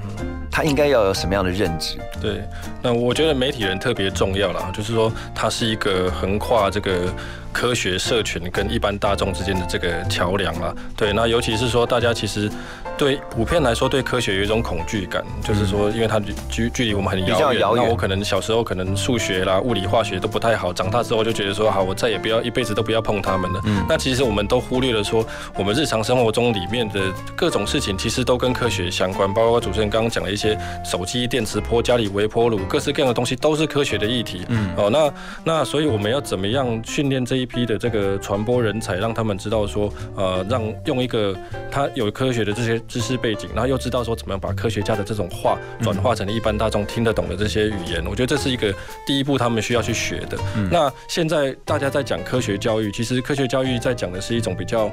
[0.51, 1.97] 他应该要有什么样的认知？
[2.21, 2.43] 对，
[2.81, 7.13] 那我觉得媒体人特别重要啦，就是说他是一个横跨这个
[7.51, 10.73] 科学社群跟一般大众之间的这个桥梁啦。
[10.95, 12.49] 对，那尤其是说大家其实
[12.97, 16.19] 对普遍来说对科学有一种恐惧感，就是说因为它
[16.49, 23.61] 距距离我们很遥远，我可能小时候可能数学啦、物理、化学都不太好，长大之后就觉得说好，我再也不要一辈子都不要碰它们了。
[23.65, 25.25] 嗯那其实我们都忽略了说，
[25.55, 26.99] 我们日常生活中里面的
[27.35, 34.41] 各种事情其实都跟科学相关，包括主持人刚刚讲的一些手机电磁波、家里微波炉，各式各样的东西都是科学的议题。
[34.49, 41.35] 嗯哦，那那所以我们要怎么样训练这一批的这个传播人才，让他们知道说，呃，让用一个
[41.71, 48.73] 他有科学的这些知识背景，然后又知道说怎么样把科学家的这种话转化成一般大众听得懂的这些语言，我觉得这是一个
[49.05, 50.37] 第一步，他们需要去学的。
[50.55, 54.89] 嗯那现在大家在讲科学教育，其实科学教育在讲的是一种比较，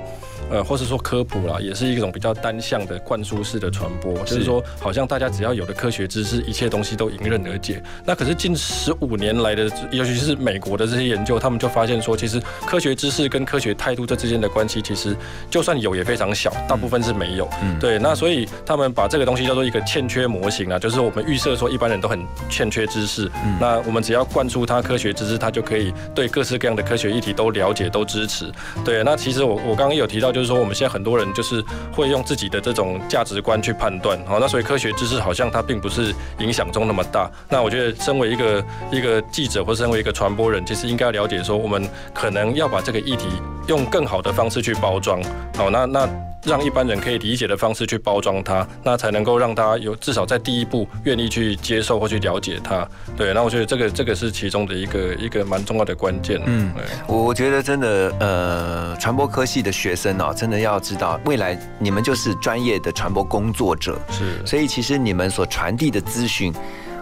[0.51, 7.83] 呃，或是说科普啦，也是一种比较单向的灌输式的传播，就是说好像大家只要有了科学知识，一切东西都迎刃而解。
[8.05, 15.17] 那可是近十五年来的，尤其是美国的这些研究，他们就发现说，其实科学知识跟科学态度这之间的关系，其实
[15.51, 17.49] 就算有也非常小，大部分是没有。
[17.63, 28.51] 嗯对，那所以他们把这个东西叫做一个欠缺模型啊，就是我们预设说一般人都很欠缺知识，嗯那我们只要灌输他科学知识，他就可以对各式各样的科学议题都了解、都支持。
[28.87, 31.63] 对，那其实我我刚刚有提到，就是说我们现在很多人就是
[31.93, 37.31] 会用自己的这种价值观去判断，好，那所以科学知识好像它并不是影响中那么大。
[37.51, 43.27] 那我觉得身为一个一个记者或身为一个传播人，其实应该要了解说，我们可能要把这个议题
[43.69, 45.23] 用更好的方式去包装，
[45.55, 46.09] 好，那那。
[46.45, 52.87] 让一般人可以理解的方式去包装它，那才能够让大家有至少在第一步愿意去接受或去了解它。
[53.17, 56.41] 对，那我觉得这个这个是其中的一个一个蛮重要的关键。
[56.45, 56.73] 嗯，
[57.07, 66.53] 我我觉得真的，呃，传播科系的学生哦，真的要知道，未来你们就是专业的传播工作者，是，所以其实你们所传递的资讯，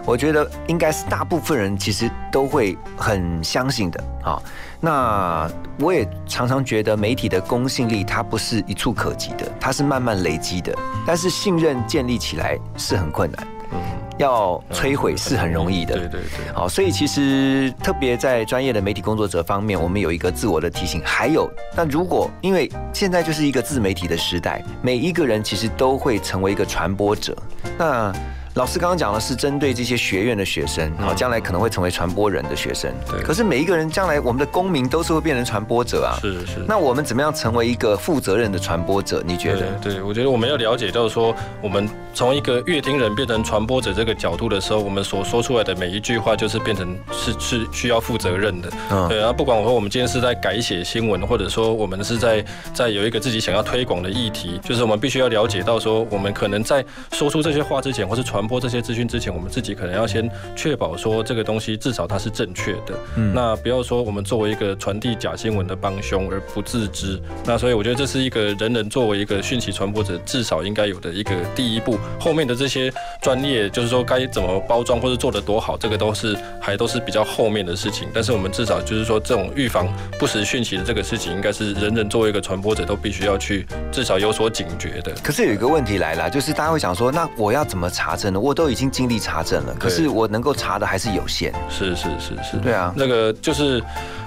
[0.05, 4.41] 我觉得应该是大部分人其实都会很相信的啊。
[4.85, 10.75] 那我也常常觉得媒体的公信力它不是一触可及的，它是慢慢累积的，
[11.07, 13.79] 但是信任建立起来是很困难，嗯，
[14.17, 15.95] 要摧毁是很容易的。
[15.95, 21.01] 对对对，好，所以其实特别在专业的媒体工作者方面，我们有一个自我的提醒。
[21.05, 27.33] 还有，那如果因为现在就是一个自媒体的时代，每一个人其实都会成为一个传播者。
[27.77, 28.11] 那
[28.55, 32.93] 老师刚刚讲的是针对这些学院的学生，好，将来可能会成为传播人的学生。
[33.09, 36.21] 对可是每一个人将来，我们的公民都是会变成传播者啊。
[36.21, 36.59] 是是。
[36.67, 39.23] 那我们怎么样成为一个负责任的传播者？
[39.25, 39.71] 你觉得？
[39.81, 48.69] 对，对我觉得我们要了解到说，我们从一个乐听人变成传播者这个角度的时候，我们所说出来的每一句话，就是变成是是需要负责任的。
[48.91, 62.93] 嗯对，然后不管我说我们今天是在改写新闻，或者说我们是在在有一个自己想要推广的议题，就是我们必须要了解到说，我们可能在说出这些话之前，或是传传播这些资讯之前，我们自己可能要先确保说这个东西至少它是正确的。
[63.15, 67.17] 嗯那不要说我们作为一个传递假新闻的帮凶而不自知。
[67.45, 71.97] 那所以我觉得这是一个人人作为一个讯息传播者至少应该有的一个第一步。
[72.19, 72.91] 后面的这些
[73.21, 78.09] 专业，就是说该怎么包装或者做得多好，这个都是还都是比较后面的事情。
[78.13, 79.87] 但是我们至少就是说这种预防
[80.19, 85.13] 不实讯息的这个事情，应该是人人作为一个传播者都必须要去至少有所警觉的。
[85.23, 88.39] 可是有一个问题来了，就是大家会想说，那我要怎么查证呢？
[88.39, 91.53] 我都已经尽力查证了，可是我能够查的还是有限。
[91.69, 93.81] 是是是是，对啊，那个就是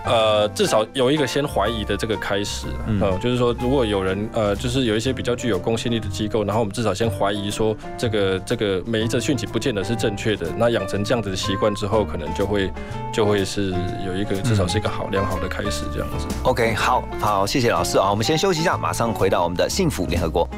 [0.05, 12.71] 呃，至少有一个先怀疑的这个开始，嗯、就是说如果有人呃，就是有一些比较具有公信力的机构，然后我们至少先怀疑说这个这个每一则讯息不见得是正确的，那养成这样子的习惯之后，可能就会
[13.13, 13.75] 就会是
[14.07, 16.27] 有一个至少是一个好良好的开始这样子。
[16.45, 20.49] OK，好好，谢谢老师啊，我们先休息一下，马上回到我们的幸福联合国。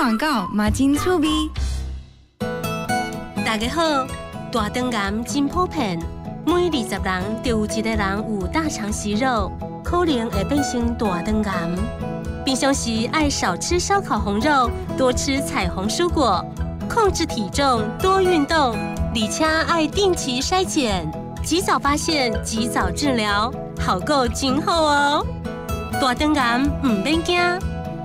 [0.00, 1.50] 广告，马金醋鼻。
[3.44, 4.06] 大家好，
[4.52, 5.98] 大肠癌真普遍，
[6.46, 9.50] 每二十人就有一个人有大肠息肉，
[9.82, 11.70] 可能会变成大肠癌。
[12.44, 16.44] 平常时爱少吃烧烤红肉，多吃彩虹蔬果，
[16.88, 21.10] 控制体重，多运动，而且爱定期筛检，
[21.42, 25.26] 及早发现，及早治疗，好够今后哦。
[26.00, 27.36] 大肠癌唔免惊。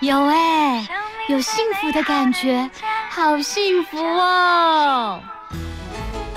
[0.00, 0.86] 有哎，
[1.28, 2.70] 有幸福的感觉，
[3.10, 5.20] 好幸福哦！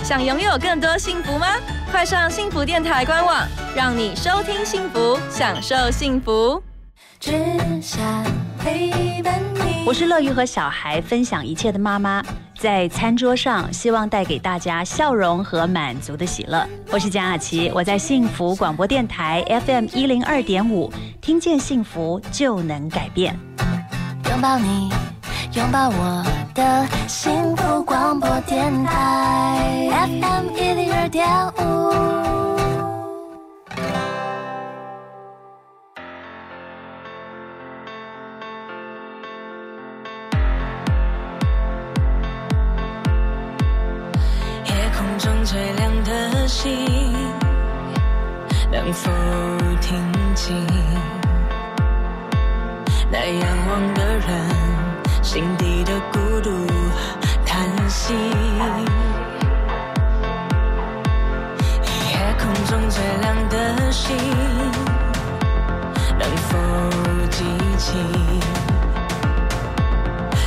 [0.03, 1.45] 想拥有更多幸福吗？
[1.91, 6.61] 快上幸福电台官网，让你收听幸福，享受幸福。
[7.19, 7.31] 只
[7.79, 8.01] 想
[8.59, 9.83] 陪伴你。
[9.85, 12.23] 我是乐于和小孩分享一切的妈妈，
[12.61, 16.63] 在餐桌上希望带给大家笑容和满足的喜乐。
[16.91, 23.35] 我是蒋雅琪，我在幸福广播电台 FM 一零二点五，听见幸福就能改变。
[24.29, 24.91] 拥抱你，
[25.55, 32.80] 拥抱我的幸福广播电台 FM 一零二点五。
[45.43, 46.71] 最亮的星，
[48.71, 49.09] 能否
[49.81, 49.99] 听
[50.35, 50.55] 清？
[53.11, 54.29] 那仰望的人
[55.23, 56.51] 心底的孤独
[57.45, 58.13] 叹息。
[61.73, 64.15] 夜空中最亮的星，
[66.19, 66.57] 能否
[67.31, 67.43] 记
[67.77, 67.97] 起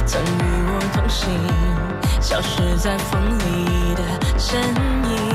[0.07, 1.29] 曾与我同行？
[2.21, 4.03] 消失在风里的
[4.37, 5.34] 身影。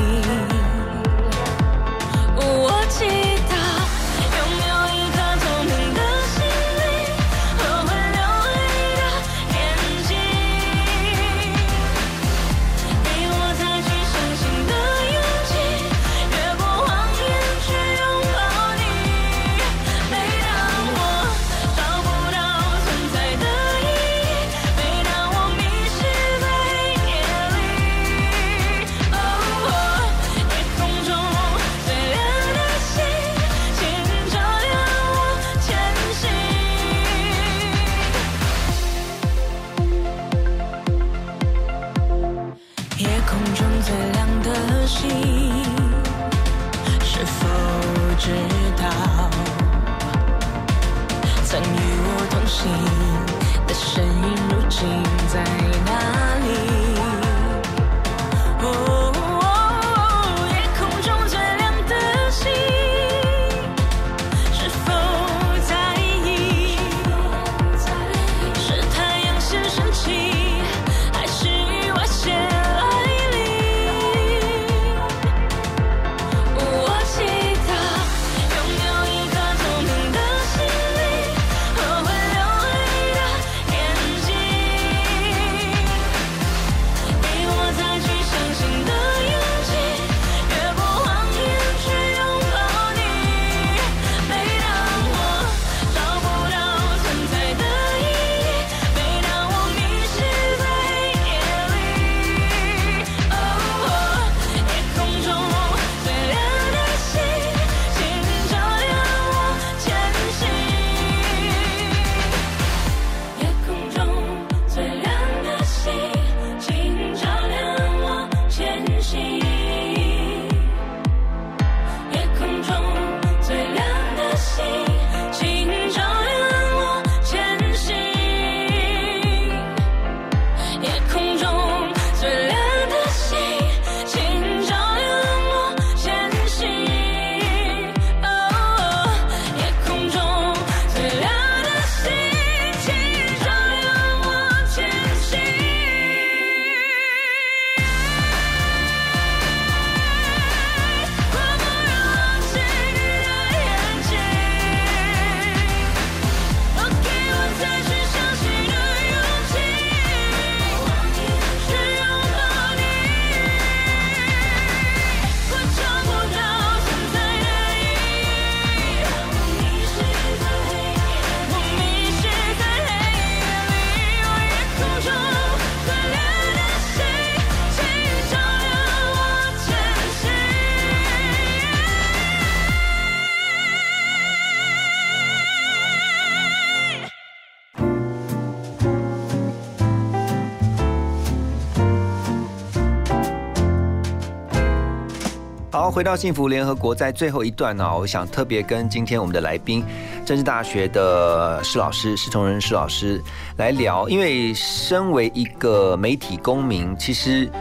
[196.00, 199.84] 回到幸福联合国，在最后一段呢，我想特别跟今天我们的来宾，
[200.26, 203.22] 政治大学的施老师施崇仁施老师
[203.58, 207.52] 来聊，因为身为一个媒体公民，其实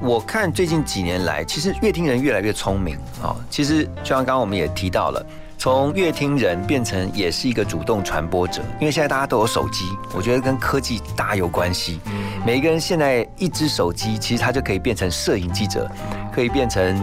[0.00, 3.34] 我看最近几年来，其实乐听人越来越聪明啊。
[3.50, 5.26] 其实就像刚刚我们也提到了，
[5.58, 11.98] 从乐听人变成也是一个主动传播者，因为现在大家都有手机，我觉得跟科技大有关系。
[12.46, 15.90] 每一个人现在一只手机，其实他就可以变成摄影记者，
[16.32, 16.96] 可以变成。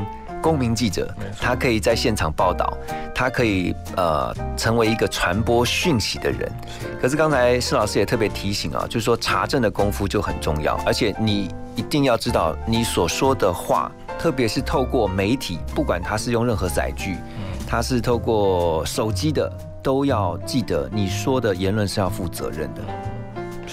[0.46, 2.78] 公民记者，他可以在现场报道，
[3.16, 6.52] 他可以呃成为一个传播讯息的人。
[7.02, 17.18] 可是刚才施老师也特别提醒啊，就是说查证的功夫就很重要，而且你一定要知道你所说的话，特别是透过媒体，不管他是用任何载具，
[17.66, 22.84] 他是透过手机的，都要记得你说的言论是要负责任的。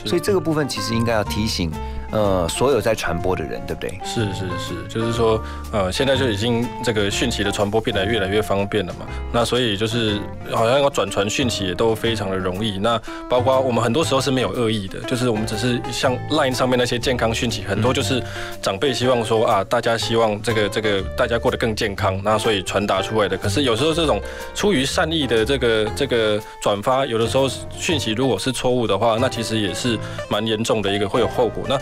[0.07, 1.71] 所以这个部分其实应该要提醒。
[2.13, 3.99] 呃，所有在传播的人，对不对？
[4.05, 5.43] 是是是，就是说，
[5.73, 9.07] 呃，现在就已经这个讯息的传播变得越来越方便了嘛。
[9.33, 10.21] 那所以就是
[10.53, 12.79] 好像要转传讯息也都非常的容易。
[12.79, 13.01] 那
[13.31, 18.23] 包括我们很多时候是没有恶意的，就是我们只是像 Line 上面那些健康讯息，很多就是
[18.61, 23.39] 长辈希望说啊，大家希望这个这个大家过得更健康，那所以传达出来的。
[23.39, 24.21] 可是有时候这种
[24.55, 29.99] 出于善意的这个这个转发，有的时候讯息如果是错误的话，那其实也是
[30.29, 31.65] 蛮严重的一个会有后果。
[31.67, 31.81] 那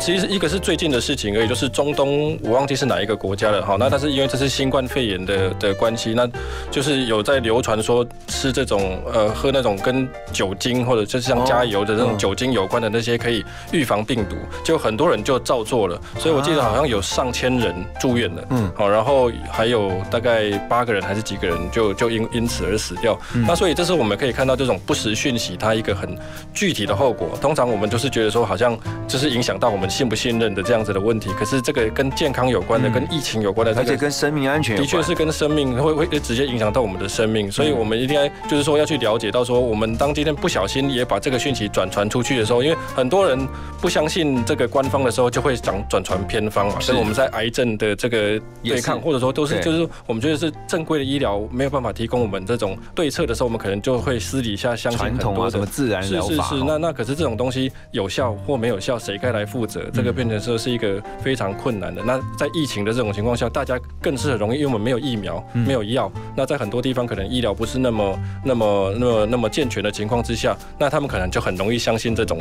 [0.00, 3.60] 其实一个是最近的事情而已，就是中东，我忘记是哪一个国家了。
[3.60, 6.26] 哈，那但是因为这是新冠肺炎的的关系，那
[6.70, 16.00] 就是有在流传说吃这种呃喝那种跟酒精或者就是像加油的这种酒精有关的那些可以预防病毒，就很多人就照做了。
[16.18, 23.18] 所以我记得好像有上千人住院了，嗯，好，然后还有大概八个人还是几个人就就因因此而死掉。
[23.46, 26.16] 那所以这是我们可以看到这种不实讯息它一个很
[26.54, 27.36] 具体的后果。
[27.40, 28.74] 通常我们就是觉得说好像
[29.06, 29.57] 就是影响。
[29.58, 43.46] 到我们信不信任的这样子的问题，可是这个跟健康有关的，跟疫情有关的，而且跟生命安全，的确是跟生命会会直接影响到我们的生命，所以我们一定要就是说要去了解到说，我们当今天不小心也把这个讯息转传出去的时候，因为很多人
[43.80, 46.80] 不相信这个官方的时候，就会讲转传偏方嘛。
[46.80, 56.28] 所以我们在癌症的这个对抗，或者说都是就是我们觉得是正规的医疗没有办法提供我们这种对策的时候，我们可能就会私底下相信很多什么自然疗法。
[56.28, 59.90] 是是是，那那可是这种东西有效或没有效，谁该来负责？
[59.92, 62.02] 这个变成说是一个非常困难的。
[62.04, 66.12] 那在疫情的这种情况下，大家更是很容易，因为我们没有疫苗，没有药。
[66.36, 72.40] 那在很多地方可能医疗不是那么、那么、那么、那么健全的情况之下，那他们可能就很容易相信这种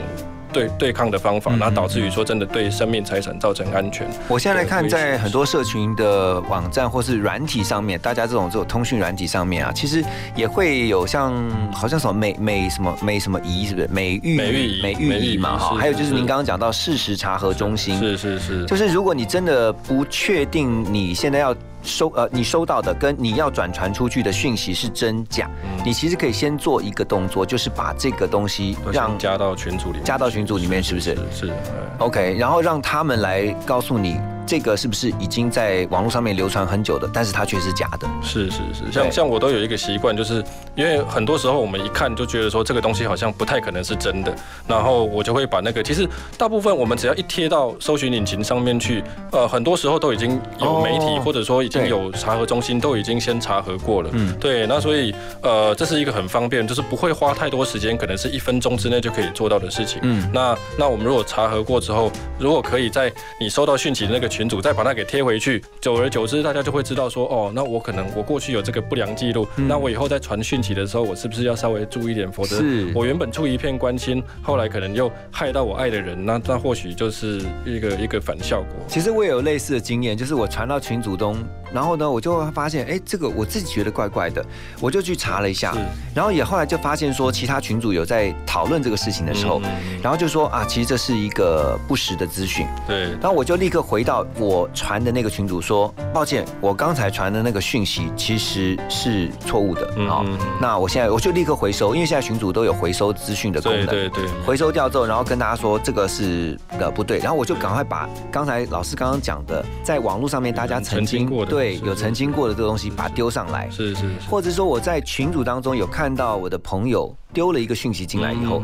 [0.51, 4.07] 对对抗的方法，那导致于说真的对生命财产造成安全。
[4.27, 10.03] 我现在来看，在很多社群的网站或是软体上面，大家这种这种通讯软体上面啊，其实
[10.35, 11.33] 也会有像
[11.71, 15.75] 好像什么美美什么美什么仪是不是美玉美玉美玉仪嘛哈？
[15.75, 21.53] 还有就是您刚刚讲到事实查核中心，是是是，就是如果你真的不确定你现在要。
[21.83, 25.49] 收呃，你收到的跟你要转传出去的讯息是真假，
[25.85, 31.15] 你其实可以先做一个动作，就是把这个东西让加到群组里面，加到群组里面，是不是？
[31.31, 31.53] 是。
[31.99, 34.19] OK，然后让他们来告诉你。
[34.47, 37.07] 这个是不是已经在网络上面流传很久的？
[37.13, 38.07] 但是它却是假的。
[38.23, 40.41] 是是是，像像我都有一个习惯，就是
[40.73, 44.33] 因为很多时候我们一看就觉得说这个东西好像不太可能是真的，
[44.65, 54.09] 然后我就会把那个其实大部分我们只要一贴到搜寻引擎上面去，呃，很多时候都已经有媒体或者说已经有查核中心都已经先查核过了。
[54.13, 59.99] 嗯，对，那所以呃这是一个很方便，就是不会花太多时间，可能是一分钟之内就可以做到的事情。
[60.03, 64.36] 嗯，那那我们如果查核过之后，如果可以在你收到讯息的那个。
[64.37, 72.31] 群主再把它给贴回去，久而久之，大家就会知道说，哦，那我可能我过去有这个不良记录，那我以后在传讯息的时候，我是不是要稍微注意点？
[72.31, 72.61] 否则，
[72.93, 78.75] 我原本出一片关心，后来可能又害到我爱的人，那那或许就是一个一个反效果。
[78.87, 81.35] 其实我也有类似的经验，就是我传到群组中，
[81.73, 84.45] 然后呢，我就会发现，哎，这个我自己觉得怪怪的，
[84.79, 85.75] 我就去查了一下，
[86.13, 89.61] 然后也后来就发现说，其他群主有在讨论这个事情的时候，
[90.01, 92.65] 然后就说啊，其实这是一个不实的资讯。
[92.87, 94.25] 对，然后我就立刻回到。
[94.39, 99.87] 我传的那个群主说：“抱歉，我刚才传的那个讯息其实是错误的。
[100.07, 100.23] 好，
[100.61, 103.85] 那我现在我就立刻回收，因为现在群主都有回收资讯的功能。
[103.87, 113.69] 对对对，回收掉之后，然后跟大家说这个是呃不对，然后我就赶快把刚才老师刚刚讲的，在网络上面大家曾经对有曾经过的这个东西，把它丢上来。
[113.69, 118.63] 是是，或者说我在群组当中有看到我的朋友丢了一个讯息进来以后。”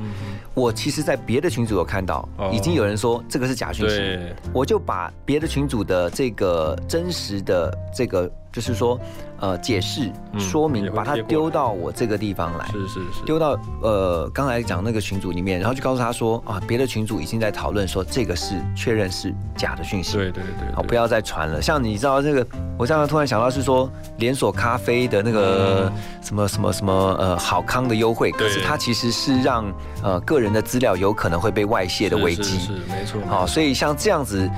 [0.56, 4.20] 我其实，在别的群组有看到，已经有人说这个是假讯息，
[4.54, 9.00] 我就把别的群组的这个真实的这个就是说
[9.40, 21.60] 呃解释嗯说明，把它丢到我这个地方来，是是是，丢到呃刚才讲那个群组里面，然后就告诉他说啊，别的群组已经在讨论说这个是确认是假的讯息，对对对，好，不要再传了。
[21.60, 22.46] 像你知道这个，
[22.78, 25.92] 我刚刚突然想到是说连锁咖啡的那个
[26.22, 29.66] 什么什么什么呃好康的优惠，可是它其实是让
[30.02, 32.60] 呃个人的资料有可能会被外泄的危机。
[32.60, 33.22] 是没错。
[33.28, 34.50] 好，所以像这样子。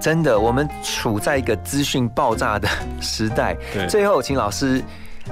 [0.00, 2.68] 真的，我们处在一个资讯爆炸的
[3.00, 3.56] 时代。
[3.88, 4.82] 最后，请老师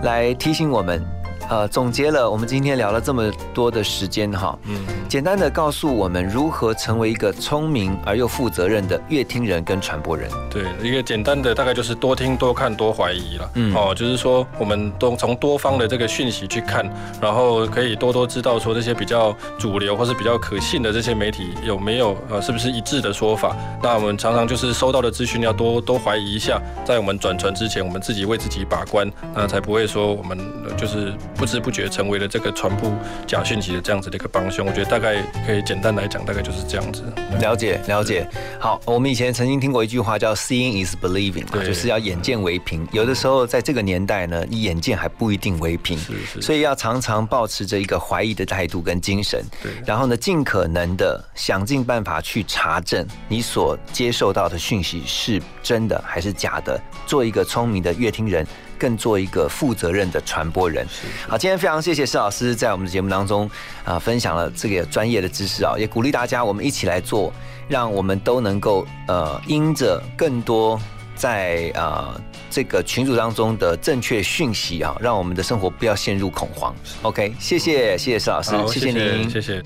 [0.03, 1.05] 来提醒我们，
[1.51, 10.31] 呃，总结了我们今天聊了这么多的时间哈，嗯，简单的告诉我们如何成为一个聪明而又负责任的乐听人跟传播人。
[10.49, 13.51] 对，一个简单的大概就是多听、多看、多怀疑了。
[13.55, 16.89] 嗯哦，就是说我们都从多方的这个讯息去看，
[17.21, 23.57] 然后可以多多知道说这些比较主流或是比较可信的这些媒体有没有呃是不是一致的说法。
[23.83, 32.93] 那我们常常就是收到的资讯要多多怀疑一下，在我们转传之前，我们自己为自己把关，那才不会说我们呃就是不知不觉成为了这个传播
[33.27, 34.67] 假讯息的这样子的一个帮凶。
[34.67, 37.03] 我觉得大概可以简单来讲，大概就是这样子。
[37.41, 38.29] 了解了解。
[38.59, 42.87] 好，我们以前曾经听过一句话叫 “seeing is believing”，啊就是要眼见为凭。
[42.93, 45.99] 有的时候在这个年代呢，你眼见还不一定为凭，
[46.43, 49.43] 所以要常常保持着一个怀疑的态度跟精神。
[49.63, 58.47] 对，然后呢，尽可能的想尽办法去查证你所接受到的讯息是真的还是假的，做一个聪明的乐听人。
[58.81, 60.87] 更做一个负责任的传播人。
[61.29, 63.49] 好，今天非常谢谢施老师在我们的节目当中
[63.85, 67.31] 啊、分享了这个专业的知识啊，也鼓励大家我们一起来做，
[67.69, 70.81] 让我们都能够呃因着更多
[71.15, 72.19] 在呃
[72.49, 76.75] 这个群组当中的正确讯息啊，让我们的生活不要陷入恐慌。
[77.03, 79.63] OK，谢谢谢谢施老师，谢谢您，谢谢。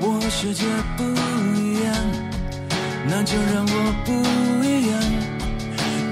[0.00, 0.64] 我世界
[0.96, 1.02] 不
[1.58, 1.94] 一样，
[3.08, 4.35] 那就让我不。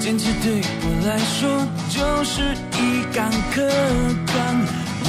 [0.04, 2.42] 坚持对我来说就是
[2.76, 3.66] 一杆刻
[4.26, 4.36] 钢。
[5.06, 5.08] 我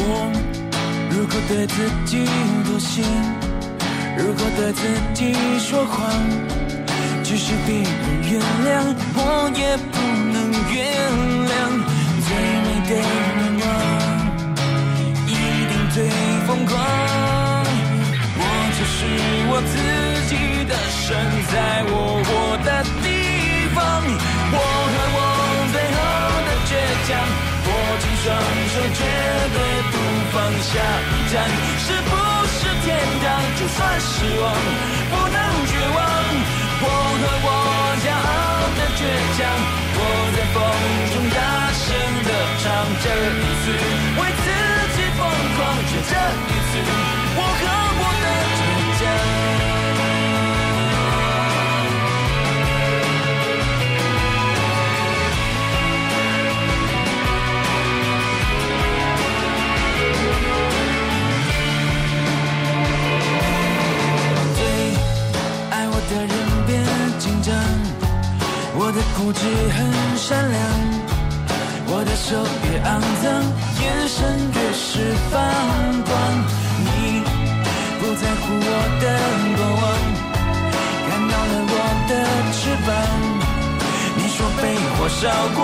[1.11, 1.75] 如果对自
[2.05, 2.23] 己
[2.63, 3.03] 妥协，
[4.17, 5.99] 如果对自己说谎，
[7.23, 7.83] 即使别人
[8.23, 9.99] 原谅，我也不
[10.31, 10.37] 能
[10.71, 10.79] 原
[11.43, 11.51] 谅。
[12.23, 12.31] 最
[12.63, 13.67] 美的愿望，
[15.27, 15.29] 一
[15.67, 16.07] 定最
[16.47, 16.71] 疯狂。
[18.39, 18.41] 我
[18.77, 18.95] 就是
[19.51, 19.75] 我自
[20.29, 20.31] 己
[20.63, 21.11] 的神，
[21.51, 21.93] 在我
[22.23, 22.31] 活
[22.63, 22.69] 的
[27.13, 27.69] 握
[28.01, 28.33] 紧双
[28.73, 28.99] 手，绝
[29.53, 29.57] 对
[29.91, 29.93] 不
[30.33, 30.73] 放下。
[31.11, 31.33] 一站
[31.85, 32.11] 是不
[32.49, 33.25] 是天堂？
[33.57, 34.43] 就算失望，
[35.11, 35.37] 不能
[35.67, 35.97] 绝望。
[36.81, 36.85] 我
[37.21, 37.47] 和我
[38.01, 38.29] 骄傲
[38.77, 38.99] 的倔
[39.37, 39.45] 强，
[39.97, 39.99] 我
[40.35, 40.57] 在风
[41.13, 41.37] 中大
[41.77, 41.85] 声
[42.25, 42.29] 的
[42.61, 42.65] 唱，
[43.03, 43.05] 这
[43.37, 43.65] 一次
[44.17, 44.47] 为自
[44.95, 45.19] 己疯
[45.55, 46.13] 狂，就这
[46.49, 46.73] 一次，
[68.77, 69.39] 我的固执
[69.71, 69.77] 很
[70.17, 70.59] 善良，
[71.87, 72.35] 我的手
[72.67, 73.25] 越肮脏，
[73.79, 74.19] 眼神
[74.51, 75.33] 越是放
[76.03, 76.11] 光。
[76.83, 77.23] 你
[77.99, 78.69] 不在乎我
[78.99, 79.03] 的
[79.55, 79.83] 过往，
[81.07, 81.73] 看到了我
[82.09, 82.11] 的
[82.51, 82.91] 翅膀。
[84.17, 84.63] 你说被
[84.95, 85.23] 火烧
[85.55, 85.59] 过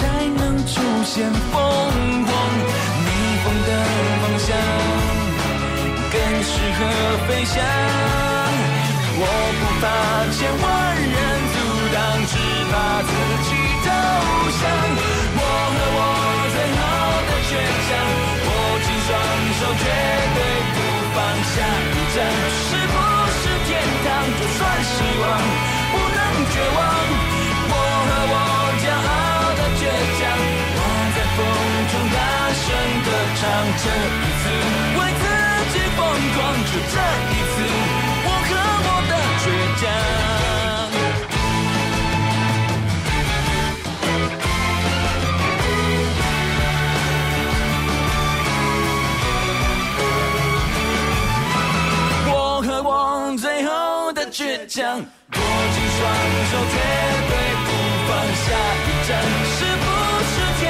[0.00, 1.54] 才能出现凤
[2.24, 2.32] 凰，
[3.04, 3.08] 逆
[3.44, 3.70] 风的
[4.22, 4.48] 方向
[6.10, 6.48] 更适
[6.78, 6.80] 合
[7.28, 7.54] 飞翔。
[9.16, 9.22] 我
[9.60, 9.84] 不怕
[10.32, 11.14] 千万人
[11.52, 11.56] 阻
[11.94, 11.96] 挡，
[12.26, 12.32] 只
[12.70, 13.10] 把自
[13.50, 13.63] 己
[54.76, 56.02] 握紧双
[56.50, 56.74] 手，绝
[57.30, 57.32] 对
[57.64, 57.68] 不
[58.08, 58.10] 放
[58.42, 58.46] 下。
[58.82, 59.10] 一站
[59.54, 59.86] 是不
[60.26, 60.62] 是天